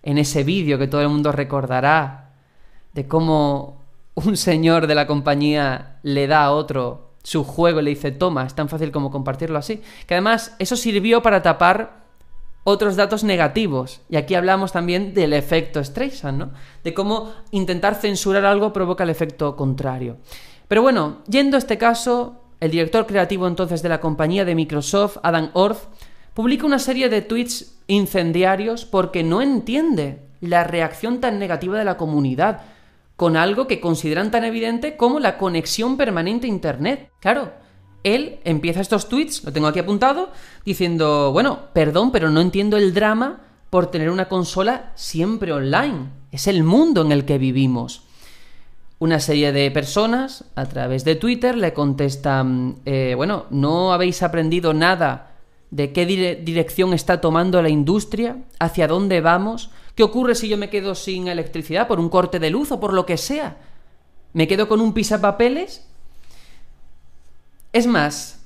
en 0.02 0.16
ese 0.16 0.42
vídeo 0.42 0.78
que 0.78 0.88
todo 0.88 1.02
el 1.02 1.10
mundo 1.10 1.30
recordará, 1.30 2.30
de 2.94 3.06
cómo 3.06 3.76
un 4.14 4.38
señor 4.38 4.86
de 4.86 4.94
la 4.94 5.06
compañía 5.06 5.98
le 6.02 6.28
da 6.28 6.44
a 6.44 6.52
otro 6.52 7.10
su 7.22 7.44
juego 7.44 7.80
y 7.80 7.82
le 7.82 7.90
dice, 7.90 8.10
toma, 8.10 8.46
es 8.46 8.54
tan 8.54 8.70
fácil 8.70 8.90
como 8.90 9.10
compartirlo 9.10 9.58
así. 9.58 9.82
Que 10.06 10.14
además 10.14 10.56
eso 10.58 10.76
sirvió 10.76 11.20
para 11.20 11.42
tapar 11.42 12.07
otros 12.68 12.96
datos 12.96 13.24
negativos. 13.24 14.02
Y 14.10 14.16
aquí 14.16 14.34
hablamos 14.34 14.72
también 14.72 15.14
del 15.14 15.32
efecto 15.32 15.82
Streisand, 15.82 16.38
¿no? 16.38 16.50
De 16.84 16.92
cómo 16.92 17.32
intentar 17.50 17.94
censurar 17.94 18.44
algo 18.44 18.74
provoca 18.74 19.04
el 19.04 19.10
efecto 19.10 19.56
contrario. 19.56 20.18
Pero 20.68 20.82
bueno, 20.82 21.22
yendo 21.26 21.56
a 21.56 21.58
este 21.58 21.78
caso, 21.78 22.42
el 22.60 22.70
director 22.70 23.06
creativo 23.06 23.46
entonces 23.46 23.80
de 23.82 23.88
la 23.88 24.00
compañía 24.00 24.44
de 24.44 24.54
Microsoft, 24.54 25.16
Adam 25.22 25.50
Orth, 25.54 25.88
publica 26.34 26.66
una 26.66 26.78
serie 26.78 27.08
de 27.08 27.22
tweets 27.22 27.78
incendiarios 27.86 28.84
porque 28.84 29.22
no 29.22 29.40
entiende 29.40 30.28
la 30.42 30.62
reacción 30.62 31.20
tan 31.20 31.38
negativa 31.38 31.78
de 31.78 31.86
la 31.86 31.96
comunidad 31.96 32.60
con 33.16 33.38
algo 33.38 33.66
que 33.66 33.80
consideran 33.80 34.30
tan 34.30 34.44
evidente 34.44 34.98
como 34.98 35.20
la 35.20 35.38
conexión 35.38 35.96
permanente 35.96 36.46
a 36.46 36.50
Internet. 36.50 37.10
Claro, 37.20 37.50
él 38.14 38.38
empieza 38.44 38.80
estos 38.80 39.08
tweets, 39.08 39.44
lo 39.44 39.52
tengo 39.52 39.66
aquí 39.66 39.78
apuntado, 39.78 40.30
diciendo, 40.64 41.32
bueno, 41.32 41.60
perdón, 41.72 42.12
pero 42.12 42.30
no 42.30 42.40
entiendo 42.40 42.76
el 42.76 42.94
drama 42.94 43.40
por 43.70 43.90
tener 43.90 44.10
una 44.10 44.28
consola 44.28 44.92
siempre 44.94 45.52
online. 45.52 46.10
Es 46.32 46.46
el 46.46 46.62
mundo 46.62 47.02
en 47.02 47.12
el 47.12 47.24
que 47.24 47.38
vivimos. 47.38 48.02
Una 48.98 49.20
serie 49.20 49.52
de 49.52 49.70
personas 49.70 50.44
a 50.56 50.66
través 50.66 51.04
de 51.04 51.14
Twitter 51.14 51.56
le 51.56 51.72
contestan, 51.72 52.76
eh, 52.84 53.14
bueno, 53.16 53.46
¿no 53.50 53.92
habéis 53.92 54.22
aprendido 54.22 54.74
nada 54.74 55.36
de 55.70 55.92
qué 55.92 56.06
dirección 56.06 56.94
está 56.94 57.20
tomando 57.20 57.62
la 57.62 57.68
industria? 57.68 58.38
¿Hacia 58.58 58.88
dónde 58.88 59.20
vamos? 59.20 59.70
¿Qué 59.94 60.02
ocurre 60.02 60.34
si 60.34 60.48
yo 60.48 60.56
me 60.56 60.70
quedo 60.70 60.94
sin 60.94 61.28
electricidad 61.28 61.86
por 61.86 62.00
un 62.00 62.08
corte 62.08 62.38
de 62.38 62.50
luz 62.50 62.72
o 62.72 62.80
por 62.80 62.92
lo 62.92 63.06
que 63.06 63.16
sea? 63.16 63.58
¿Me 64.32 64.48
quedo 64.48 64.68
con 64.68 64.80
un 64.80 64.92
pisapapeles? 64.92 65.87
Es 67.78 67.86
más, 67.86 68.44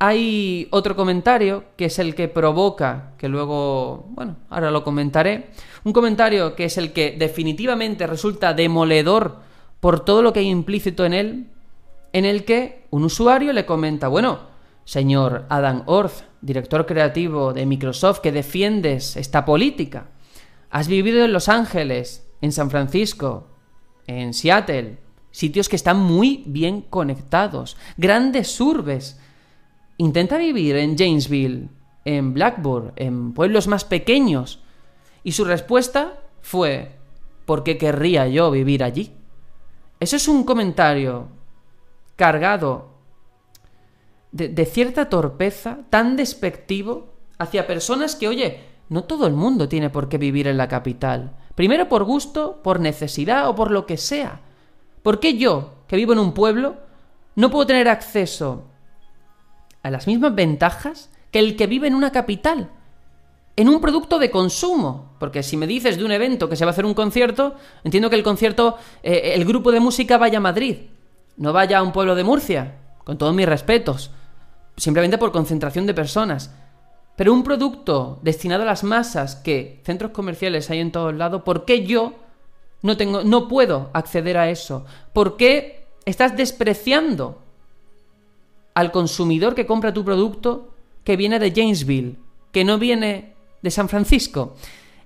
hay 0.00 0.66
otro 0.72 0.96
comentario 0.96 1.62
que 1.76 1.84
es 1.84 2.00
el 2.00 2.16
que 2.16 2.26
provoca, 2.26 3.12
que 3.18 3.28
luego, 3.28 4.08
bueno, 4.08 4.38
ahora 4.50 4.72
lo 4.72 4.82
comentaré, 4.82 5.50
un 5.84 5.92
comentario 5.92 6.56
que 6.56 6.64
es 6.64 6.76
el 6.76 6.92
que 6.92 7.12
definitivamente 7.16 8.04
resulta 8.04 8.52
demoledor 8.52 9.36
por 9.78 10.04
todo 10.04 10.22
lo 10.22 10.32
que 10.32 10.40
hay 10.40 10.48
implícito 10.48 11.04
en 11.04 11.12
él, 11.12 11.46
en 12.12 12.24
el 12.24 12.44
que 12.44 12.88
un 12.90 13.04
usuario 13.04 13.52
le 13.52 13.64
comenta, 13.64 14.08
bueno, 14.08 14.40
señor 14.84 15.44
Adam 15.48 15.84
Orth, 15.86 16.24
director 16.40 16.84
creativo 16.84 17.52
de 17.52 17.64
Microsoft, 17.64 18.18
que 18.18 18.32
defiendes 18.32 19.16
esta 19.16 19.44
política, 19.44 20.08
Has 20.68 20.88
vivido 20.88 21.24
en 21.24 21.32
Los 21.32 21.48
Ángeles, 21.48 22.26
en 22.40 22.50
San 22.50 22.70
Francisco, 22.70 23.46
en 24.08 24.34
Seattle, 24.34 24.98
sitios 25.36 25.68
que 25.68 25.76
están 25.76 26.00
muy 26.00 26.44
bien 26.46 26.80
conectados, 26.80 27.76
grandes 27.98 28.58
urbes. 28.58 29.20
Intenta 29.98 30.38
vivir 30.38 30.76
en 30.76 30.96
Janesville, 30.96 31.68
en 32.06 32.32
Blackburn, 32.32 32.94
en 32.96 33.34
pueblos 33.34 33.68
más 33.68 33.84
pequeños, 33.84 34.62
Y 35.24 35.32
su 35.32 35.44
respuesta 35.44 36.20
fue, 36.40 36.92
¿por 37.44 37.64
qué 37.64 37.76
querría 37.76 38.26
yo 38.28 38.50
vivir 38.50 38.82
allí? 38.82 39.12
Eso 40.00 40.16
es 40.16 40.26
un 40.26 40.44
comentario 40.44 41.28
cargado 42.14 42.94
de, 44.32 44.48
de, 44.48 44.64
cierta 44.64 45.10
torpeza, 45.10 45.80
tan 45.90 46.16
despectivo, 46.16 47.12
hacia 47.36 47.66
personas 47.66 48.16
que, 48.16 48.28
oye, 48.28 48.60
no 48.88 49.04
todo 49.04 49.26
el 49.26 49.34
mundo 49.34 49.68
tiene 49.68 49.90
por 49.90 50.08
qué 50.08 50.16
vivir 50.16 50.46
en 50.46 50.56
la 50.56 50.68
capital. 50.68 51.36
Primero 51.54 51.90
por 51.90 52.04
gusto, 52.04 52.62
por 52.62 52.80
necesidad 52.80 53.50
o 53.50 53.54
por 53.54 53.70
lo 53.70 53.84
que 53.84 53.98
sea. 53.98 54.45
¿Por 55.06 55.20
qué 55.20 55.38
yo, 55.38 55.70
que 55.86 55.94
vivo 55.94 56.14
en 56.14 56.18
un 56.18 56.32
pueblo, 56.32 56.78
no 57.36 57.48
puedo 57.48 57.64
tener 57.64 57.86
acceso 57.88 58.64
a 59.84 59.88
las 59.88 60.08
mismas 60.08 60.34
ventajas 60.34 61.10
que 61.30 61.38
el 61.38 61.54
que 61.54 61.68
vive 61.68 61.86
en 61.86 61.94
una 61.94 62.10
capital? 62.10 62.70
En 63.54 63.68
un 63.68 63.80
producto 63.80 64.18
de 64.18 64.32
consumo. 64.32 65.12
Porque 65.20 65.44
si 65.44 65.56
me 65.56 65.68
dices 65.68 65.96
de 65.96 66.04
un 66.04 66.10
evento 66.10 66.48
que 66.48 66.56
se 66.56 66.64
va 66.64 66.70
a 66.70 66.72
hacer 66.72 66.84
un 66.84 66.94
concierto, 66.94 67.54
entiendo 67.84 68.10
que 68.10 68.16
el 68.16 68.24
concierto, 68.24 68.78
eh, 69.04 69.34
el 69.36 69.44
grupo 69.44 69.70
de 69.70 69.78
música 69.78 70.18
vaya 70.18 70.38
a 70.38 70.40
Madrid, 70.40 70.78
no 71.36 71.52
vaya 71.52 71.78
a 71.78 71.84
un 71.84 71.92
pueblo 71.92 72.16
de 72.16 72.24
Murcia, 72.24 72.74
con 73.04 73.16
todos 73.16 73.32
mis 73.32 73.46
respetos. 73.46 74.10
Simplemente 74.76 75.18
por 75.18 75.30
concentración 75.30 75.86
de 75.86 75.94
personas. 75.94 76.52
Pero 77.14 77.32
un 77.32 77.44
producto 77.44 78.18
destinado 78.24 78.64
a 78.64 78.66
las 78.66 78.82
masas 78.82 79.36
que 79.36 79.80
centros 79.84 80.10
comerciales 80.10 80.68
hay 80.68 80.80
en 80.80 80.90
todos 80.90 81.14
lados, 81.14 81.42
¿por 81.42 81.64
qué 81.64 81.86
yo 81.86 82.25
no 82.86 82.96
tengo 82.96 83.24
no 83.24 83.48
puedo 83.48 83.90
acceder 83.92 84.38
a 84.38 84.48
eso? 84.48 84.86
¿Por 85.12 85.36
qué 85.36 85.86
estás 86.04 86.36
despreciando 86.36 87.42
al 88.74 88.92
consumidor 88.92 89.54
que 89.54 89.66
compra 89.66 89.92
tu 89.92 90.04
producto 90.04 90.70
que 91.04 91.16
viene 91.16 91.38
de 91.38 91.50
Jamesville, 91.50 92.16
que 92.52 92.64
no 92.64 92.78
viene 92.78 93.34
de 93.60 93.70
San 93.70 93.88
Francisco? 93.88 94.54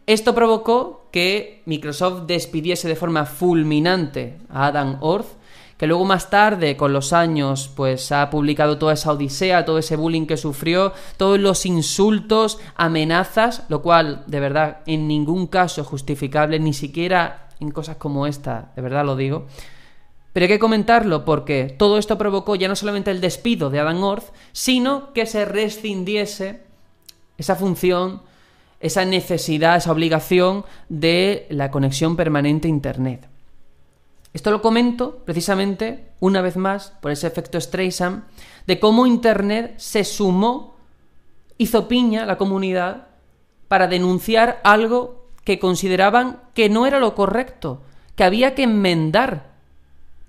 Esto 0.07 0.35
provocó 0.35 1.09
que 1.11 1.63
Microsoft 1.67 2.27
despidiese 2.27 2.89
de 2.89 2.97
forma 2.97 3.25
fulminante 3.27 4.39
a 4.49 4.67
Adam 4.67 4.99
Orth 5.01 5.41
que 5.81 5.87
luego 5.87 6.05
más 6.05 6.29
tarde, 6.29 6.77
con 6.77 6.93
los 6.93 7.15
años, 7.15 7.71
pues 7.75 8.13
ha 8.13 8.29
publicado 8.29 8.77
toda 8.77 8.93
esa 8.93 9.13
odisea, 9.13 9.65
todo 9.65 9.79
ese 9.79 9.97
bullying 9.97 10.27
que 10.27 10.37
sufrió, 10.37 10.93
todos 11.17 11.41
los 11.41 11.65
insultos, 11.65 12.59
amenazas, 12.77 13.63
lo 13.71 13.81
cual, 13.81 14.25
de 14.27 14.41
verdad, 14.41 14.81
en 14.85 15.09
ningún 15.09 15.47
caso 15.47 15.83
justificable, 15.83 16.61
ni 16.61 16.75
siquiera 16.75 17.49
en 17.61 17.71
cosas 17.71 17.97
como 17.97 18.27
esta, 18.27 18.73
de 18.75 18.83
verdad 18.83 19.05
lo 19.05 19.17
digo. 19.17 19.47
Pero 20.33 20.45
hay 20.45 20.49
que 20.49 20.59
comentarlo 20.59 21.25
porque 21.25 21.75
todo 21.77 21.99
esto 21.99 22.17
provocó 22.17 22.55
ya 22.55 22.69
no 22.69 22.77
solamente 22.77 23.11
el 23.11 23.21
despido 23.21 23.71
de 23.71 23.81
Adam 23.81 24.03
Orth, 24.03 24.33
sino 24.53 25.13
que 25.13 25.27
se 25.27 25.45
rescindiese 25.45 26.63
esa 27.37 27.57
función, 27.57 28.23
esa 28.79 29.05
necesidad, 29.05 29.77
esa 29.77 29.93
obligación 29.93 30.65
de 30.89 31.47
la 31.51 31.71
conexión 31.71 32.17
permanente 32.17 32.69
a 32.69 32.71
Internet. 32.71 33.29
Esto 34.33 34.53
lo 34.53 34.63
comento 34.63 35.19
precisamente, 35.25 36.13
una 36.21 36.41
vez 36.41 36.57
más, 36.57 36.93
por 37.01 37.11
ese 37.11 37.27
efecto 37.27 37.61
Streisand, 37.61 38.25
de 38.67 38.79
cómo 38.79 39.07
Internet 39.07 39.75
se 39.79 40.05
sumó, 40.05 40.77
hizo 41.59 41.89
piña 41.89 42.25
la 42.25 42.39
comunidad 42.39 43.09
para 43.67 43.89
denunciar 43.89 44.61
algo 44.63 45.20
que 45.51 45.59
consideraban 45.59 46.39
que 46.55 46.69
no 46.69 46.87
era 46.87 47.01
lo 47.01 47.17
correcto, 47.17 47.83
que 48.15 48.23
había 48.23 48.55
que 48.55 48.63
enmendar, 48.63 49.51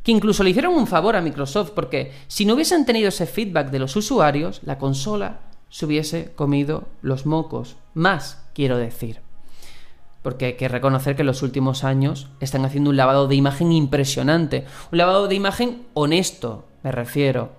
que 0.01 0.12
incluso 0.12 0.44
le 0.44 0.50
hicieron 0.50 0.74
un 0.74 0.88
favor 0.88 1.16
a 1.16 1.22
Microsoft, 1.22 1.74
porque 1.75 2.12
si 2.28 2.44
no 2.44 2.56
hubiesen 2.56 2.88
tenido 2.88 3.10
ese 3.10 3.28
feedback 3.28 3.70
de 3.70 3.78
los 3.78 3.96
usuarios, 3.96 4.62
la 4.63 4.80
consola 4.80 5.42
se 5.70 5.86
hubiese 5.86 6.32
comido 6.34 6.86
los 7.04 7.28
mocos. 7.28 7.75
Más, 7.94 8.44
quiero 8.56 8.78
decir 8.78 9.22
porque 10.24 10.45
hay 10.45 10.54
que 10.54 10.67
reconocer 10.67 11.15
que 11.15 11.24
en 11.24 11.28
los 11.28 11.41
últimos 11.41 11.84
años 11.84 12.28
están 12.39 12.63
haciendo 12.65 12.91
un 12.91 12.98
lavado 12.98 13.28
de 13.28 13.36
imagen 13.36 13.72
impresionante. 13.72 14.65
Un 14.91 15.00
lavado 15.00 15.28
de 15.28 15.34
imagen 15.34 15.84
honesto, 15.95 16.65
me 16.84 16.91
refiero. 16.91 17.50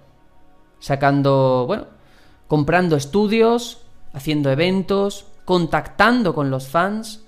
Sacando, 0.79 1.65
bueno, 1.67 1.87
comprando 2.47 2.95
estudios, 2.95 3.83
haciendo 4.13 4.49
eventos, 4.49 5.27
contactando 5.45 6.35
con 6.35 6.51
los 6.51 6.69
fans. 6.69 7.25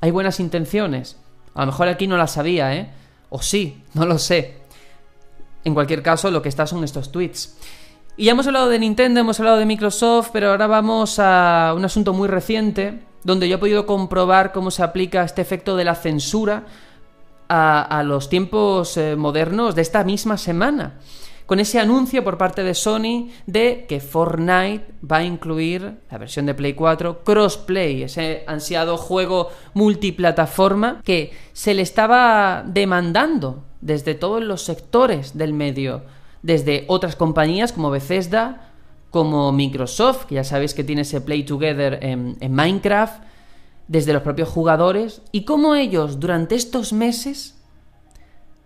Hay 0.00 0.10
buenas 0.10 0.40
intenciones. 0.40 1.16
A 1.54 1.60
lo 1.60 1.66
mejor 1.66 1.88
aquí 1.88 2.06
no 2.06 2.16
las 2.16 2.32
sabía, 2.32 2.74
¿eh? 2.74 2.90
O 3.30 3.40
sí, 3.42 3.82
no 3.94 4.06
lo 4.06 4.18
sé. 4.18 4.58
En 5.64 5.74
cualquier 5.74 6.02
caso, 6.02 6.30
lo 6.30 6.42
que 6.42 6.48
está 6.48 6.66
son 6.66 6.84
estos 6.84 7.10
tweets. 7.10 7.56
Y 8.16 8.26
ya 8.26 8.32
hemos 8.32 8.46
hablado 8.46 8.68
de 8.68 8.78
Nintendo, 8.78 9.20
hemos 9.20 9.40
hablado 9.40 9.56
de 9.56 9.66
Microsoft, 9.66 10.30
pero 10.32 10.50
ahora 10.50 10.66
vamos 10.66 11.18
a 11.18 11.72
un 11.76 11.84
asunto 11.84 12.12
muy 12.12 12.28
reciente 12.28 13.00
donde 13.24 13.48
yo 13.48 13.56
he 13.56 13.58
podido 13.58 13.86
comprobar 13.86 14.52
cómo 14.52 14.70
se 14.70 14.82
aplica 14.82 15.24
este 15.24 15.42
efecto 15.42 15.76
de 15.76 15.84
la 15.84 15.94
censura 15.94 16.64
a, 17.48 18.02
los 18.04 18.28
tiempos 18.28 18.96
eh, 18.96 19.16
modernos 19.16 19.74
de 19.74 19.82
esta 19.82 20.04
misma 20.04 20.36
semana. 20.36 20.94
Con 21.46 21.60
ese 21.60 21.78
anuncio 21.78 22.24
por 22.24 22.38
parte 22.38 22.62
de 22.62 22.74
Sony 22.74 23.28
de 23.46 23.84
que 23.86 24.00
Fortnite 24.00 24.86
va 25.10 25.18
a 25.18 25.24
incluir 25.24 25.98
la 26.10 26.16
versión 26.16 26.46
de 26.46 26.54
Play 26.54 26.72
4 26.72 27.22
crossplay, 27.22 28.04
ese 28.04 28.44
ansiado 28.46 28.96
juego 28.96 29.50
multiplataforma 29.74 31.02
que 31.04 31.32
se 31.52 31.74
le 31.74 31.82
estaba 31.82 32.64
demandando 32.66 33.62
desde 33.82 34.14
todos 34.14 34.42
los 34.42 34.62
sectores 34.62 35.36
del 35.36 35.52
medio, 35.52 36.02
desde 36.42 36.86
otras 36.88 37.14
compañías 37.14 37.72
como 37.72 37.90
Bethesda, 37.90 38.70
como 39.10 39.52
Microsoft, 39.52 40.24
que 40.24 40.36
ya 40.36 40.44
sabéis 40.44 40.72
que 40.72 40.82
tiene 40.82 41.02
ese 41.02 41.20
Play 41.20 41.44
Together 41.44 41.98
en, 42.02 42.36
Minecraft, 42.50 43.22
desde 43.86 44.14
los 44.14 44.22
propios 44.22 44.48
jugadores, 44.48 45.20
y 45.30 45.44
cómo 45.44 45.74
ellos 45.74 46.18
durante 46.18 46.54
estos 46.54 46.94
meses 46.94 47.54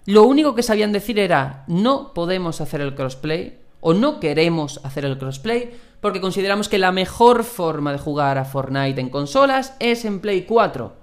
lo 0.09 0.23
único 0.23 0.55
que 0.55 0.63
sabían 0.63 0.91
decir 0.91 1.19
era 1.19 1.65
no 1.67 2.15
podemos 2.15 2.63
hacer 2.63 2.81
el 2.81 2.95
crossplay 2.95 3.59
o 3.83 3.93
no 3.93 4.21
queremos 4.21 4.81
hacer 4.83 5.05
el 5.05 5.19
crossplay 5.19 5.79
porque 6.01 6.23
consideramos 6.23 6.71
que 6.71 6.79
la 6.79 6.93
mejor 6.93 7.45
forma 7.45 7.93
de 7.93 7.99
jugar 7.99 8.39
a 8.39 8.47
Fortnite 8.47 9.03
en 9.03 9.11
consolas 9.11 9.77
es 9.81 10.07
en 10.07 10.21
Play 10.21 10.47
4. 10.47 10.97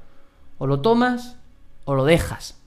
O 0.57 0.65
lo 0.65 0.81
tomas 0.81 1.37
o 1.83 1.93
lo 1.93 2.03
dejas. 2.03 2.59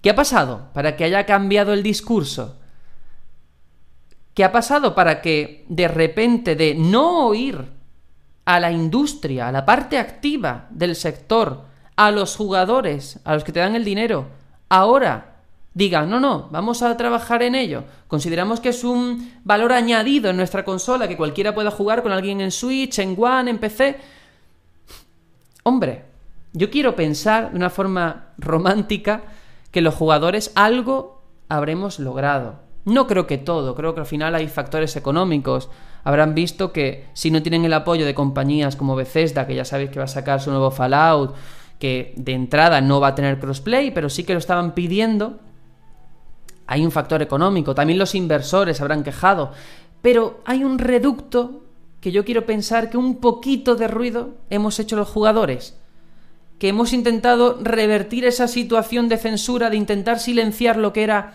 ¿Qué 0.00 0.08
ha 0.08 0.14
pasado 0.14 0.70
para 0.72 0.96
que 0.96 1.04
haya 1.04 1.26
cambiado 1.26 1.74
el 1.74 1.82
discurso? 1.82 2.56
¿Qué 4.32 4.42
ha 4.42 4.52
pasado 4.52 4.94
para 4.94 5.20
que 5.20 5.66
de 5.68 5.86
repente 5.86 6.56
de 6.56 6.76
no 6.76 7.26
oír 7.26 7.62
a 8.46 8.58
la 8.58 8.72
industria, 8.72 9.48
a 9.48 9.52
la 9.52 9.66
parte 9.66 9.98
activa 9.98 10.66
del 10.70 10.96
sector, 10.96 11.64
a 11.94 12.10
los 12.10 12.36
jugadores, 12.36 13.20
a 13.24 13.34
los 13.34 13.44
que 13.44 13.52
te 13.52 13.60
dan 13.60 13.76
el 13.76 13.84
dinero, 13.84 14.42
ahora 14.68 15.34
digan, 15.74 16.08
no, 16.08 16.20
no, 16.20 16.48
vamos 16.50 16.82
a 16.82 16.96
trabajar 16.96 17.42
en 17.42 17.54
ello. 17.54 17.84
Consideramos 18.06 18.60
que 18.60 18.68
es 18.70 18.84
un 18.84 19.32
valor 19.44 19.72
añadido 19.72 20.30
en 20.30 20.36
nuestra 20.36 20.64
consola, 20.64 21.08
que 21.08 21.16
cualquiera 21.16 21.54
pueda 21.54 21.70
jugar 21.70 22.02
con 22.02 22.12
alguien 22.12 22.40
en 22.40 22.52
Switch, 22.52 22.98
en 23.00 23.16
One, 23.18 23.50
en 23.50 23.58
PC. 23.58 23.98
Hombre, 25.64 26.04
yo 26.52 26.70
quiero 26.70 26.94
pensar 26.94 27.50
de 27.50 27.56
una 27.56 27.70
forma 27.70 28.28
romántica 28.38 29.22
que 29.72 29.80
los 29.80 29.94
jugadores 29.94 30.52
algo 30.54 31.22
habremos 31.48 31.98
logrado. 31.98 32.60
No 32.84 33.06
creo 33.06 33.26
que 33.26 33.38
todo, 33.38 33.74
creo 33.74 33.94
que 33.94 34.00
al 34.00 34.06
final 34.06 34.34
hay 34.34 34.46
factores 34.46 34.94
económicos. 34.94 35.70
Habrán 36.04 36.34
visto 36.34 36.70
que 36.70 37.08
si 37.14 37.30
no 37.30 37.42
tienen 37.42 37.64
el 37.64 37.72
apoyo 37.72 38.04
de 38.04 38.14
compañías 38.14 38.76
como 38.76 38.94
Bethesda, 38.94 39.46
que 39.46 39.54
ya 39.54 39.64
sabéis 39.64 39.90
que 39.90 39.98
va 39.98 40.04
a 40.04 40.08
sacar 40.08 40.40
su 40.40 40.50
nuevo 40.50 40.70
Fallout, 40.70 41.34
que 41.78 42.14
de 42.16 42.32
entrada 42.32 42.80
no 42.80 43.00
va 43.00 43.08
a 43.08 43.14
tener 43.14 43.38
crossplay, 43.38 43.90
pero 43.90 44.08
sí 44.08 44.24
que 44.24 44.32
lo 44.32 44.38
estaban 44.38 44.74
pidiendo, 44.74 45.40
hay 46.66 46.84
un 46.84 46.90
factor 46.90 47.22
económico. 47.22 47.74
También 47.74 47.98
los 47.98 48.14
inversores 48.14 48.80
habrán 48.80 49.04
quejado. 49.04 49.52
Pero 50.02 50.40
hay 50.44 50.64
un 50.64 50.78
reducto 50.78 51.64
que 52.00 52.12
yo 52.12 52.24
quiero 52.24 52.46
pensar 52.46 52.90
que 52.90 52.98
un 52.98 53.16
poquito 53.16 53.76
de 53.76 53.88
ruido 53.88 54.34
hemos 54.50 54.78
hecho 54.78 54.96
los 54.96 55.08
jugadores. 55.08 55.78
Que 56.58 56.68
hemos 56.68 56.92
intentado 56.92 57.58
revertir 57.62 58.24
esa 58.24 58.48
situación 58.48 59.08
de 59.08 59.16
censura, 59.16 59.70
de 59.70 59.76
intentar 59.76 60.18
silenciar 60.18 60.76
lo 60.76 60.92
que 60.92 61.02
era 61.02 61.34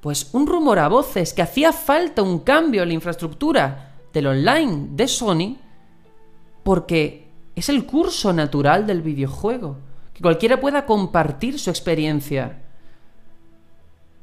pues 0.00 0.28
un 0.32 0.46
rumor 0.46 0.78
a 0.78 0.88
voces 0.88 1.32
que 1.32 1.42
hacía 1.42 1.72
falta 1.72 2.22
un 2.22 2.40
cambio 2.40 2.82
en 2.82 2.88
la 2.88 2.94
infraestructura 2.94 3.94
del 4.12 4.28
online 4.28 4.88
de 4.92 5.08
Sony 5.08 5.56
porque 6.62 7.25
es 7.56 7.68
el 7.70 7.86
curso 7.86 8.32
natural 8.32 8.86
del 8.86 9.02
videojuego, 9.02 9.78
que 10.14 10.20
cualquiera 10.20 10.60
pueda 10.60 10.86
compartir 10.86 11.58
su 11.58 11.70
experiencia. 11.70 12.58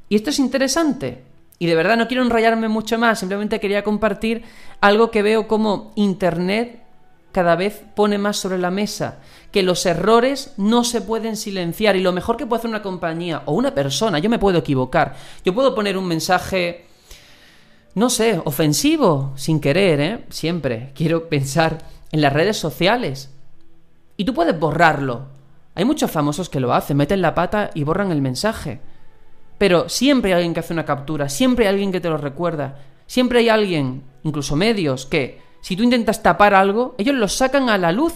Y 0.07 0.15
esto 0.15 0.29
es 0.29 0.39
interesante. 0.39 1.23
Y 1.59 1.65
de 1.65 1.75
verdad 1.75 1.97
no 1.97 2.07
quiero 2.07 2.23
enrollarme 2.23 2.67
mucho 2.67 2.97
más, 2.97 3.19
simplemente 3.19 3.59
quería 3.59 3.83
compartir 3.83 4.43
algo 4.81 5.11
que 5.11 5.21
veo 5.23 5.47
como 5.47 5.91
Internet 5.95 6.83
cada 7.31 7.55
vez 7.55 7.81
pone 7.95 8.19
más 8.19 8.37
sobre 8.37 8.59
la 8.59 8.69
mesa, 8.69 9.19
que 9.51 9.63
los 9.63 9.85
errores 9.87 10.53
no 10.57 10.83
se 10.83 11.01
pueden 11.01 11.35
silenciar 11.35 11.95
y 11.95 12.01
lo 12.01 12.11
mejor 12.11 12.37
que 12.37 12.45
puede 12.45 12.59
hacer 12.59 12.69
una 12.69 12.83
compañía 12.83 13.41
o 13.45 13.53
una 13.53 13.73
persona, 13.73 14.19
yo 14.19 14.29
me 14.29 14.37
puedo 14.37 14.59
equivocar, 14.59 15.15
yo 15.43 15.53
puedo 15.53 15.73
poner 15.73 15.97
un 15.97 16.05
mensaje, 16.05 16.85
no 17.95 18.11
sé, 18.11 18.39
ofensivo, 18.45 19.33
sin 19.35 19.59
querer, 19.59 19.99
¿eh? 19.99 20.25
Siempre 20.29 20.91
quiero 20.93 21.27
pensar 21.27 21.79
en 22.13 22.21
las 22.21 22.31
redes 22.31 22.57
sociales. 22.57 23.33
Y 24.15 24.23
tú 24.23 24.33
puedes 24.33 24.57
borrarlo. 24.57 25.25
Hay 25.75 25.83
muchos 25.83 26.11
famosos 26.11 26.47
que 26.47 26.59
lo 26.59 26.71
hacen, 26.71 26.95
meten 26.95 27.23
la 27.23 27.33
pata 27.33 27.71
y 27.73 27.83
borran 27.83 28.11
el 28.11 28.21
mensaje. 28.21 28.79
Pero 29.57 29.89
siempre 29.89 30.31
hay 30.31 30.37
alguien 30.37 30.53
que 30.53 30.59
hace 30.59 30.73
una 30.73 30.85
captura, 30.85 31.27
siempre 31.27 31.65
hay 31.65 31.73
alguien 31.73 31.91
que 31.91 31.99
te 31.99 32.09
lo 32.09 32.17
recuerda, 32.17 32.77
siempre 33.07 33.39
hay 33.39 33.49
alguien, 33.49 34.03
incluso 34.21 34.55
medios, 34.55 35.07
que 35.07 35.41
si 35.61 35.75
tú 35.75 35.81
intentas 35.81 36.21
tapar 36.21 36.53
algo, 36.53 36.93
ellos 36.99 37.15
lo 37.15 37.27
sacan 37.27 37.67
a 37.69 37.79
la 37.79 37.91
luz. 37.91 38.13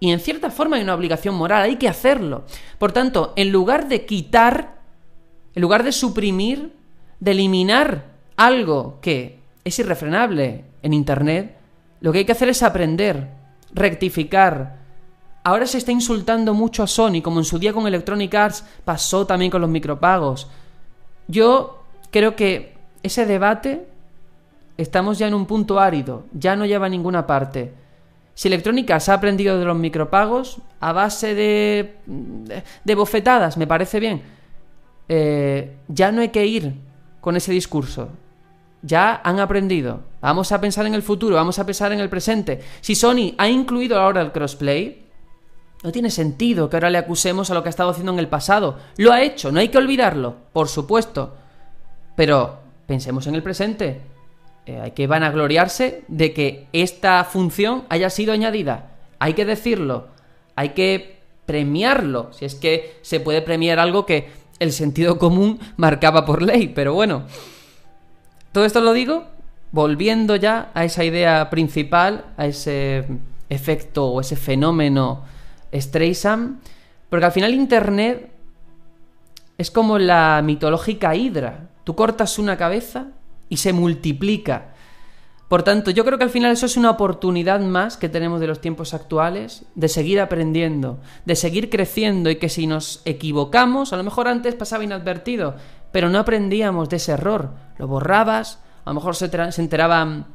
Y 0.00 0.10
en 0.10 0.18
cierta 0.18 0.50
forma 0.50 0.76
hay 0.76 0.82
una 0.82 0.94
obligación 0.94 1.36
moral, 1.36 1.62
hay 1.62 1.76
que 1.76 1.88
hacerlo. 1.88 2.44
Por 2.78 2.90
tanto, 2.90 3.32
en 3.36 3.52
lugar 3.52 3.86
de 3.86 4.06
quitar, 4.06 4.80
en 5.54 5.62
lugar 5.62 5.84
de 5.84 5.92
suprimir, 5.92 6.72
de 7.20 7.30
eliminar 7.30 8.06
algo 8.36 8.98
que 9.00 9.38
es 9.62 9.78
irrefrenable 9.78 10.64
en 10.82 10.92
Internet, 10.92 11.63
lo 12.04 12.12
que 12.12 12.18
hay 12.18 12.24
que 12.26 12.32
hacer 12.32 12.50
es 12.50 12.62
aprender, 12.62 13.30
rectificar. 13.72 14.76
Ahora 15.42 15.66
se 15.66 15.78
está 15.78 15.90
insultando 15.90 16.52
mucho 16.52 16.82
a 16.82 16.86
Sony, 16.86 17.22
como 17.22 17.40
en 17.40 17.46
su 17.46 17.58
día 17.58 17.72
con 17.72 17.86
Electronic 17.86 18.34
Arts 18.34 18.62
pasó 18.84 19.26
también 19.26 19.50
con 19.50 19.62
los 19.62 19.70
micropagos. 19.70 20.46
Yo 21.28 21.82
creo 22.10 22.36
que 22.36 22.74
ese 23.02 23.24
debate 23.24 23.86
estamos 24.76 25.18
ya 25.18 25.28
en 25.28 25.32
un 25.32 25.46
punto 25.46 25.80
árido, 25.80 26.26
ya 26.34 26.56
no 26.56 26.66
lleva 26.66 26.84
a 26.84 26.90
ninguna 26.90 27.26
parte. 27.26 27.72
Si 28.34 28.48
Electronic 28.48 28.90
Arts 28.90 29.08
ha 29.08 29.14
aprendido 29.14 29.58
de 29.58 29.64
los 29.64 29.78
micropagos 29.78 30.58
a 30.80 30.92
base 30.92 31.34
de, 31.34 31.96
de, 32.84 32.94
bofetadas, 32.94 33.56
me 33.56 33.66
parece 33.66 33.98
bien, 33.98 34.20
eh, 35.08 35.74
ya 35.88 36.12
no 36.12 36.20
hay 36.20 36.28
que 36.28 36.44
ir 36.44 36.74
con 37.22 37.34
ese 37.34 37.50
discurso 37.50 38.10
ya 38.84 39.20
han 39.24 39.40
aprendido. 39.40 40.00
Vamos 40.20 40.52
a 40.52 40.60
pensar 40.60 40.86
en 40.86 40.94
el 40.94 41.02
futuro, 41.02 41.36
vamos 41.36 41.58
a 41.58 41.66
pensar 41.66 41.92
en 41.92 42.00
el 42.00 42.10
presente. 42.10 42.60
Si 42.80 42.94
Sony 42.94 43.34
ha 43.38 43.48
incluido 43.48 43.98
ahora 43.98 44.20
el 44.20 44.32
crossplay, 44.32 45.04
no 45.82 45.92
tiene 45.92 46.10
sentido 46.10 46.68
que 46.68 46.76
ahora 46.76 46.90
le 46.90 46.98
acusemos 46.98 47.50
a 47.50 47.54
lo 47.54 47.62
que 47.62 47.68
ha 47.68 47.70
estado 47.70 47.90
haciendo 47.90 48.12
en 48.12 48.18
el 48.18 48.28
pasado. 48.28 48.78
Lo 48.96 49.12
ha 49.12 49.22
hecho, 49.22 49.52
no 49.52 49.60
hay 49.60 49.68
que 49.68 49.78
olvidarlo, 49.78 50.36
por 50.52 50.68
supuesto. 50.68 51.34
Pero 52.16 52.58
pensemos 52.86 53.26
en 53.26 53.34
el 53.34 53.42
presente. 53.42 54.00
Eh, 54.66 54.80
hay 54.80 54.90
que 54.92 55.06
vanagloriarse 55.06 56.04
de 56.08 56.32
que 56.32 56.68
esta 56.72 57.22
función 57.24 57.84
haya 57.88 58.08
sido 58.08 58.32
añadida. 58.32 58.92
Hay 59.18 59.34
que 59.34 59.44
decirlo. 59.44 60.08
Hay 60.56 60.70
que 60.70 61.18
premiarlo. 61.44 62.32
Si 62.32 62.44
es 62.44 62.54
que 62.54 62.98
se 63.02 63.20
puede 63.20 63.42
premiar 63.42 63.78
algo 63.78 64.06
que 64.06 64.30
el 64.58 64.72
sentido 64.72 65.18
común 65.18 65.58
marcaba 65.76 66.24
por 66.24 66.42
ley. 66.42 66.68
Pero 66.68 66.94
bueno. 66.94 67.24
Todo 68.54 68.66
esto 68.66 68.80
lo 68.80 68.92
digo 68.92 69.24
volviendo 69.72 70.36
ya 70.36 70.70
a 70.74 70.84
esa 70.84 71.02
idea 71.02 71.50
principal, 71.50 72.26
a 72.36 72.46
ese 72.46 73.04
efecto 73.48 74.06
o 74.06 74.20
ese 74.20 74.36
fenómeno 74.36 75.24
Streisand, 75.74 76.60
porque 77.10 77.26
al 77.26 77.32
final 77.32 77.52
Internet 77.52 78.30
es 79.58 79.72
como 79.72 79.98
la 79.98 80.40
mitológica 80.44 81.16
hidra. 81.16 81.70
Tú 81.82 81.96
cortas 81.96 82.38
una 82.38 82.56
cabeza 82.56 83.08
y 83.48 83.56
se 83.56 83.72
multiplica. 83.72 84.74
Por 85.48 85.64
tanto, 85.64 85.90
yo 85.90 86.04
creo 86.04 86.18
que 86.18 86.24
al 86.24 86.30
final 86.30 86.52
eso 86.52 86.66
es 86.66 86.76
una 86.76 86.90
oportunidad 86.90 87.58
más 87.58 87.96
que 87.96 88.08
tenemos 88.08 88.38
de 88.40 88.46
los 88.46 88.60
tiempos 88.60 88.94
actuales 88.94 89.64
de 89.74 89.88
seguir 89.88 90.20
aprendiendo, 90.20 91.00
de 91.24 91.34
seguir 91.34 91.70
creciendo 91.70 92.30
y 92.30 92.36
que 92.36 92.48
si 92.48 92.68
nos 92.68 93.02
equivocamos, 93.04 93.92
a 93.92 93.96
lo 93.96 94.04
mejor 94.04 94.28
antes 94.28 94.54
pasaba 94.54 94.84
inadvertido, 94.84 95.56
pero 95.94 96.10
no 96.10 96.18
aprendíamos 96.18 96.88
de 96.88 96.96
ese 96.96 97.12
error. 97.12 97.50
Lo 97.78 97.86
borrabas, 97.86 98.58
a 98.84 98.90
lo 98.90 98.94
mejor 98.94 99.14
se, 99.14 99.30
enteraban 99.58 100.26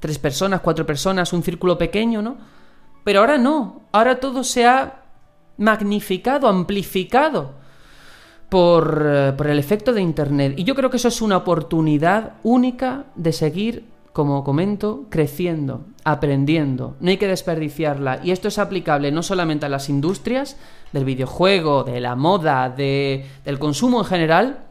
tres 0.00 0.18
personas, 0.18 0.60
cuatro 0.60 0.84
personas, 0.84 1.32
un 1.32 1.42
círculo 1.42 1.78
pequeño, 1.78 2.20
¿no? 2.20 2.36
Pero 3.04 3.20
ahora 3.20 3.38
no, 3.38 3.84
ahora 3.90 4.20
todo 4.20 4.44
se 4.44 4.66
ha 4.66 5.04
magnificado, 5.56 6.46
amplificado 6.46 7.52
por, 8.50 9.02
eh, 9.02 9.32
por 9.34 9.46
el 9.46 9.58
efecto 9.58 9.94
de 9.94 10.02
Internet. 10.02 10.52
Y 10.58 10.64
yo 10.64 10.74
creo 10.74 10.90
que 10.90 10.98
eso 10.98 11.08
es 11.08 11.22
una 11.22 11.38
oportunidad 11.38 12.34
única 12.42 13.06
de 13.14 13.32
seguir 13.32 13.86
como 14.12 14.44
comento, 14.44 15.06
creciendo, 15.08 15.86
aprendiendo. 16.04 16.96
No 17.00 17.08
hay 17.08 17.16
que 17.16 17.28
desperdiciarla. 17.28 18.20
Y 18.22 18.32
esto 18.32 18.48
es 18.48 18.58
aplicable 18.58 19.10
no 19.10 19.22
solamente 19.22 19.64
a 19.64 19.70
las 19.70 19.88
industrias 19.88 20.58
del 20.92 21.06
videojuego, 21.06 21.82
de 21.82 21.98
la 21.98 22.14
moda, 22.14 22.68
de, 22.68 23.24
del 23.46 23.58
consumo 23.58 24.00
en 24.00 24.04
general, 24.04 24.67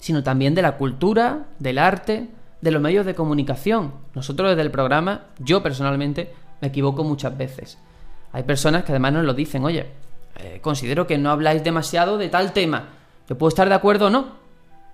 sino 0.00 0.22
también 0.22 0.54
de 0.54 0.62
la 0.62 0.76
cultura, 0.76 1.46
del 1.58 1.78
arte, 1.78 2.28
de 2.60 2.70
los 2.70 2.82
medios 2.82 3.06
de 3.06 3.14
comunicación. 3.14 3.92
Nosotros 4.14 4.50
desde 4.50 4.62
el 4.62 4.70
programa, 4.70 5.26
yo 5.38 5.62
personalmente, 5.62 6.32
me 6.60 6.68
equivoco 6.68 7.04
muchas 7.04 7.36
veces. 7.36 7.78
Hay 8.32 8.42
personas 8.42 8.84
que 8.84 8.92
además 8.92 9.12
nos 9.14 9.24
lo 9.24 9.34
dicen, 9.34 9.64
oye, 9.64 9.86
eh, 10.38 10.58
considero 10.60 11.06
que 11.06 11.18
no 11.18 11.30
habláis 11.30 11.64
demasiado 11.64 12.18
de 12.18 12.28
tal 12.28 12.52
tema. 12.52 12.90
Yo 13.28 13.38
puedo 13.38 13.48
estar 13.48 13.68
de 13.68 13.74
acuerdo 13.74 14.06
o 14.06 14.10
no, 14.10 14.36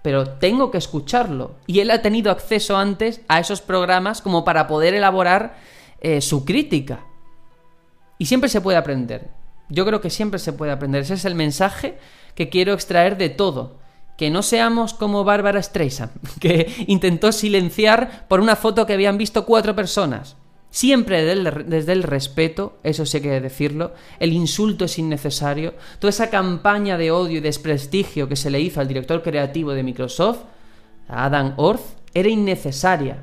pero 0.02 0.28
tengo 0.28 0.70
que 0.70 0.78
escucharlo. 0.78 1.56
Y 1.66 1.80
él 1.80 1.90
ha 1.90 2.02
tenido 2.02 2.30
acceso 2.30 2.76
antes 2.76 3.22
a 3.28 3.40
esos 3.40 3.60
programas 3.60 4.20
como 4.20 4.44
para 4.44 4.66
poder 4.66 4.94
elaborar 4.94 5.56
eh, 6.00 6.20
su 6.20 6.44
crítica. 6.44 7.00
Y 8.18 8.26
siempre 8.26 8.48
se 8.48 8.60
puede 8.60 8.78
aprender. 8.78 9.30
Yo 9.68 9.86
creo 9.86 10.00
que 10.00 10.10
siempre 10.10 10.38
se 10.38 10.52
puede 10.52 10.72
aprender. 10.72 11.02
Ese 11.02 11.14
es 11.14 11.24
el 11.24 11.34
mensaje 11.34 11.98
que 12.34 12.48
quiero 12.48 12.74
extraer 12.74 13.16
de 13.16 13.30
todo 13.30 13.83
que 14.16 14.30
no 14.30 14.42
seamos 14.42 14.94
como 14.94 15.24
Bárbara 15.24 15.62
Streisand, 15.62 16.12
que 16.40 16.72
intentó 16.86 17.32
silenciar 17.32 18.26
por 18.28 18.40
una 18.40 18.56
foto 18.56 18.86
que 18.86 18.92
habían 18.92 19.18
visto 19.18 19.44
cuatro 19.44 19.74
personas. 19.74 20.36
Siempre 20.70 21.22
desde 21.24 21.92
el 21.92 22.02
respeto, 22.02 22.78
eso 22.82 23.06
sí 23.06 23.18
hay 23.18 23.22
que 23.22 23.40
decirlo, 23.40 23.92
el 24.18 24.32
insulto 24.32 24.86
es 24.86 24.98
innecesario, 24.98 25.74
toda 26.00 26.08
esa 26.10 26.30
campaña 26.30 26.98
de 26.98 27.12
odio 27.12 27.38
y 27.38 27.40
desprestigio 27.40 28.28
que 28.28 28.34
se 28.34 28.50
le 28.50 28.60
hizo 28.60 28.80
al 28.80 28.88
director 28.88 29.22
creativo 29.22 29.70
de 29.70 29.84
Microsoft, 29.84 30.40
Adam 31.06 31.54
Orth, 31.58 31.84
era 32.12 32.28
innecesaria. 32.28 33.22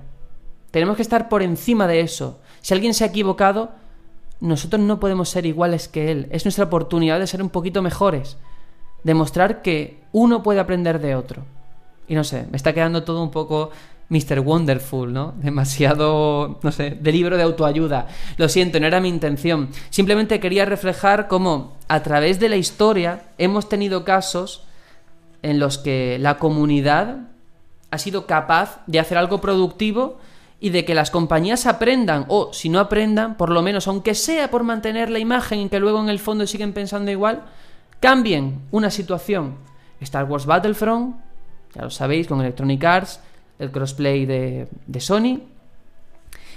Tenemos 0.71 0.95
que 0.95 1.01
estar 1.01 1.27
por 1.27 1.43
encima 1.43 1.87
de 1.87 1.99
eso. 1.99 2.39
Si 2.61 2.73
alguien 2.73 2.93
se 2.93 3.03
ha 3.03 3.07
equivocado, 3.07 3.71
nosotros 4.39 4.81
no 4.81 5.01
podemos 5.01 5.27
ser 5.27 5.45
iguales 5.45 5.89
que 5.89 6.09
él. 6.09 6.27
Es 6.31 6.45
nuestra 6.45 6.65
oportunidad 6.65 7.19
de 7.19 7.27
ser 7.27 7.43
un 7.43 7.49
poquito 7.49 7.81
mejores 7.81 8.37
demostrar 9.03 9.61
que 9.61 10.01
uno 10.11 10.43
puede 10.43 10.59
aprender 10.59 10.99
de 10.99 11.15
otro. 11.15 11.43
Y 12.07 12.15
no 12.15 12.23
sé, 12.23 12.45
me 12.49 12.57
está 12.57 12.73
quedando 12.73 13.03
todo 13.03 13.23
un 13.23 13.31
poco 13.31 13.71
Mr. 14.09 14.41
Wonderful, 14.41 15.13
¿no? 15.13 15.33
Demasiado, 15.37 16.59
no 16.61 16.71
sé, 16.71 16.97
de 16.99 17.11
libro 17.11 17.37
de 17.37 17.43
autoayuda. 17.43 18.07
Lo 18.35 18.49
siento, 18.49 18.79
no 18.79 18.87
era 18.87 18.99
mi 18.99 19.07
intención. 19.07 19.69
Simplemente 19.89 20.41
quería 20.41 20.65
reflejar 20.65 21.29
cómo 21.29 21.77
a 21.87 22.03
través 22.03 22.39
de 22.39 22.49
la 22.49 22.57
historia 22.57 23.23
hemos 23.37 23.69
tenido 23.69 24.03
casos 24.03 24.65
en 25.41 25.59
los 25.59 25.77
que 25.77 26.17
la 26.19 26.37
comunidad 26.37 27.19
ha 27.89 27.97
sido 27.97 28.25
capaz 28.25 28.81
de 28.85 28.99
hacer 28.99 29.17
algo 29.17 29.39
productivo 29.39 30.17
y 30.59 30.69
de 30.69 30.85
que 30.85 30.93
las 30.93 31.09
compañías 31.09 31.65
aprendan, 31.65 32.25
o 32.27 32.53
si 32.53 32.69
no 32.69 32.79
aprendan, 32.79 33.35
por 33.35 33.49
lo 33.49 33.61
menos, 33.61 33.87
aunque 33.87 34.13
sea 34.13 34.51
por 34.51 34.63
mantener 34.63 35.09
la 35.09 35.19
imagen 35.19 35.59
y 35.59 35.69
que 35.69 35.79
luego 35.79 36.01
en 36.01 36.09
el 36.09 36.19
fondo 36.19 36.45
siguen 36.45 36.73
pensando 36.73 37.09
igual, 37.11 37.45
cambien 38.01 38.63
una 38.71 38.91
situación. 38.91 39.55
Star 40.01 40.25
Wars 40.25 40.45
Battlefront, 40.45 41.15
ya 41.73 41.83
lo 41.83 41.89
sabéis, 41.89 42.27
con 42.27 42.41
Electronic 42.41 42.83
Arts, 42.83 43.21
el 43.59 43.71
crossplay 43.71 44.25
de, 44.25 44.67
de 44.87 44.99
Sony, 44.99 45.39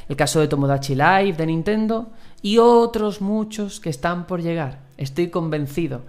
el 0.08 0.16
caso 0.16 0.40
de 0.40 0.48
Tomodachi 0.48 0.94
Live 0.94 1.34
de 1.34 1.46
Nintendo 1.46 2.08
y 2.42 2.58
otros 2.58 3.20
muchos 3.20 3.78
que 3.78 3.90
están 3.90 4.26
por 4.26 4.42
llegar. 4.42 4.80
Estoy 4.96 5.28
convencido. 5.28 6.02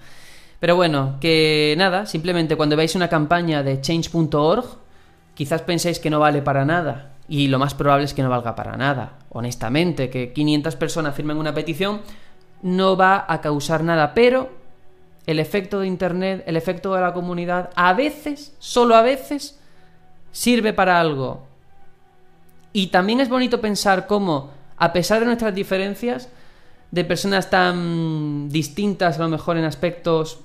Pero 0.59 0.77
bueno, 0.77 1.17
que 1.19 1.75
nada, 1.77 2.05
simplemente 2.05 2.55
cuando 2.55 2.77
veáis 2.77 2.95
una 2.95 3.09
campaña 3.09 3.61
de 3.61 3.81
change.org, 3.81 4.65
quizás 5.33 5.61
penséis 5.61 5.99
que 5.99 6.09
no 6.09 6.19
vale 6.19 6.41
para 6.41 6.65
nada. 6.65 7.11
Y 7.27 7.47
lo 7.47 7.59
más 7.59 7.73
probable 7.73 8.05
es 8.05 8.13
que 8.13 8.23
no 8.23 8.29
valga 8.29 8.55
para 8.55 8.77
nada. 8.77 9.19
Honestamente, 9.29 10.09
que 10.09 10.31
500 10.31 10.75
personas 10.77 11.15
firmen 11.15 11.37
una 11.37 11.53
petición 11.53 12.01
no 12.61 12.95
va 12.95 13.25
a 13.27 13.41
causar 13.41 13.83
nada. 13.83 14.13
Pero 14.13 14.64
el 15.25 15.39
efecto 15.39 15.79
de 15.79 15.87
Internet, 15.87 16.43
el 16.45 16.57
efecto 16.57 16.93
de 16.93 17.01
la 17.01 17.13
comunidad, 17.13 17.71
a 17.75 17.93
veces, 17.93 18.55
solo 18.59 18.95
a 18.95 19.01
veces, 19.01 19.59
sirve 20.31 20.73
para 20.73 20.99
algo. 20.99 21.43
Y 22.73 22.87
también 22.87 23.21
es 23.21 23.29
bonito 23.29 23.61
pensar 23.61 24.05
cómo, 24.05 24.51
a 24.77 24.93
pesar 24.93 25.19
de 25.21 25.25
nuestras 25.25 25.55
diferencias, 25.55 26.29
de 26.91 27.05
personas 27.05 27.49
tan 27.49 28.49
distintas 28.49 29.17
a 29.17 29.23
lo 29.23 29.29
mejor 29.29 29.57
en 29.57 29.65
aspectos 29.65 30.39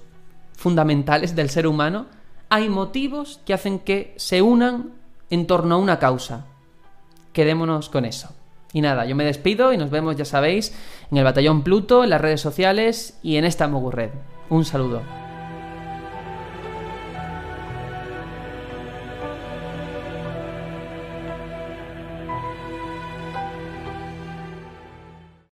fundamentales 0.57 1.35
del 1.37 1.51
ser 1.51 1.67
humano, 1.67 2.07
hay 2.49 2.69
motivos 2.69 3.41
que 3.45 3.55
hacen 3.55 3.79
que 3.79 4.15
se 4.17 4.43
unan 4.43 4.93
en 5.31 5.47
torno 5.47 5.75
a 5.75 5.79
una 5.79 5.99
causa. 5.99 6.47
Quedémonos 7.33 7.89
con 7.89 8.05
eso. 8.05 8.31
Y 8.73 8.81
nada, 8.81 9.05
yo 9.05 9.17
me 9.17 9.25
despido 9.25 9.73
y 9.73 9.77
nos 9.77 9.91
vemos, 9.91 10.17
ya 10.17 10.25
sabéis, 10.25 10.73
en 11.11 11.19
el 11.19 11.25
Batallón 11.25 11.63
Pluto, 11.63 12.05
en 12.05 12.11
las 12.11 12.21
redes 12.21 12.41
sociales 12.41 13.19
y 13.23 13.37
en 13.37 13.45
esta 13.45 13.69
Mogu 13.69 13.91
Red. 13.91 14.11
Un 14.51 14.65
saludo. 14.65 15.03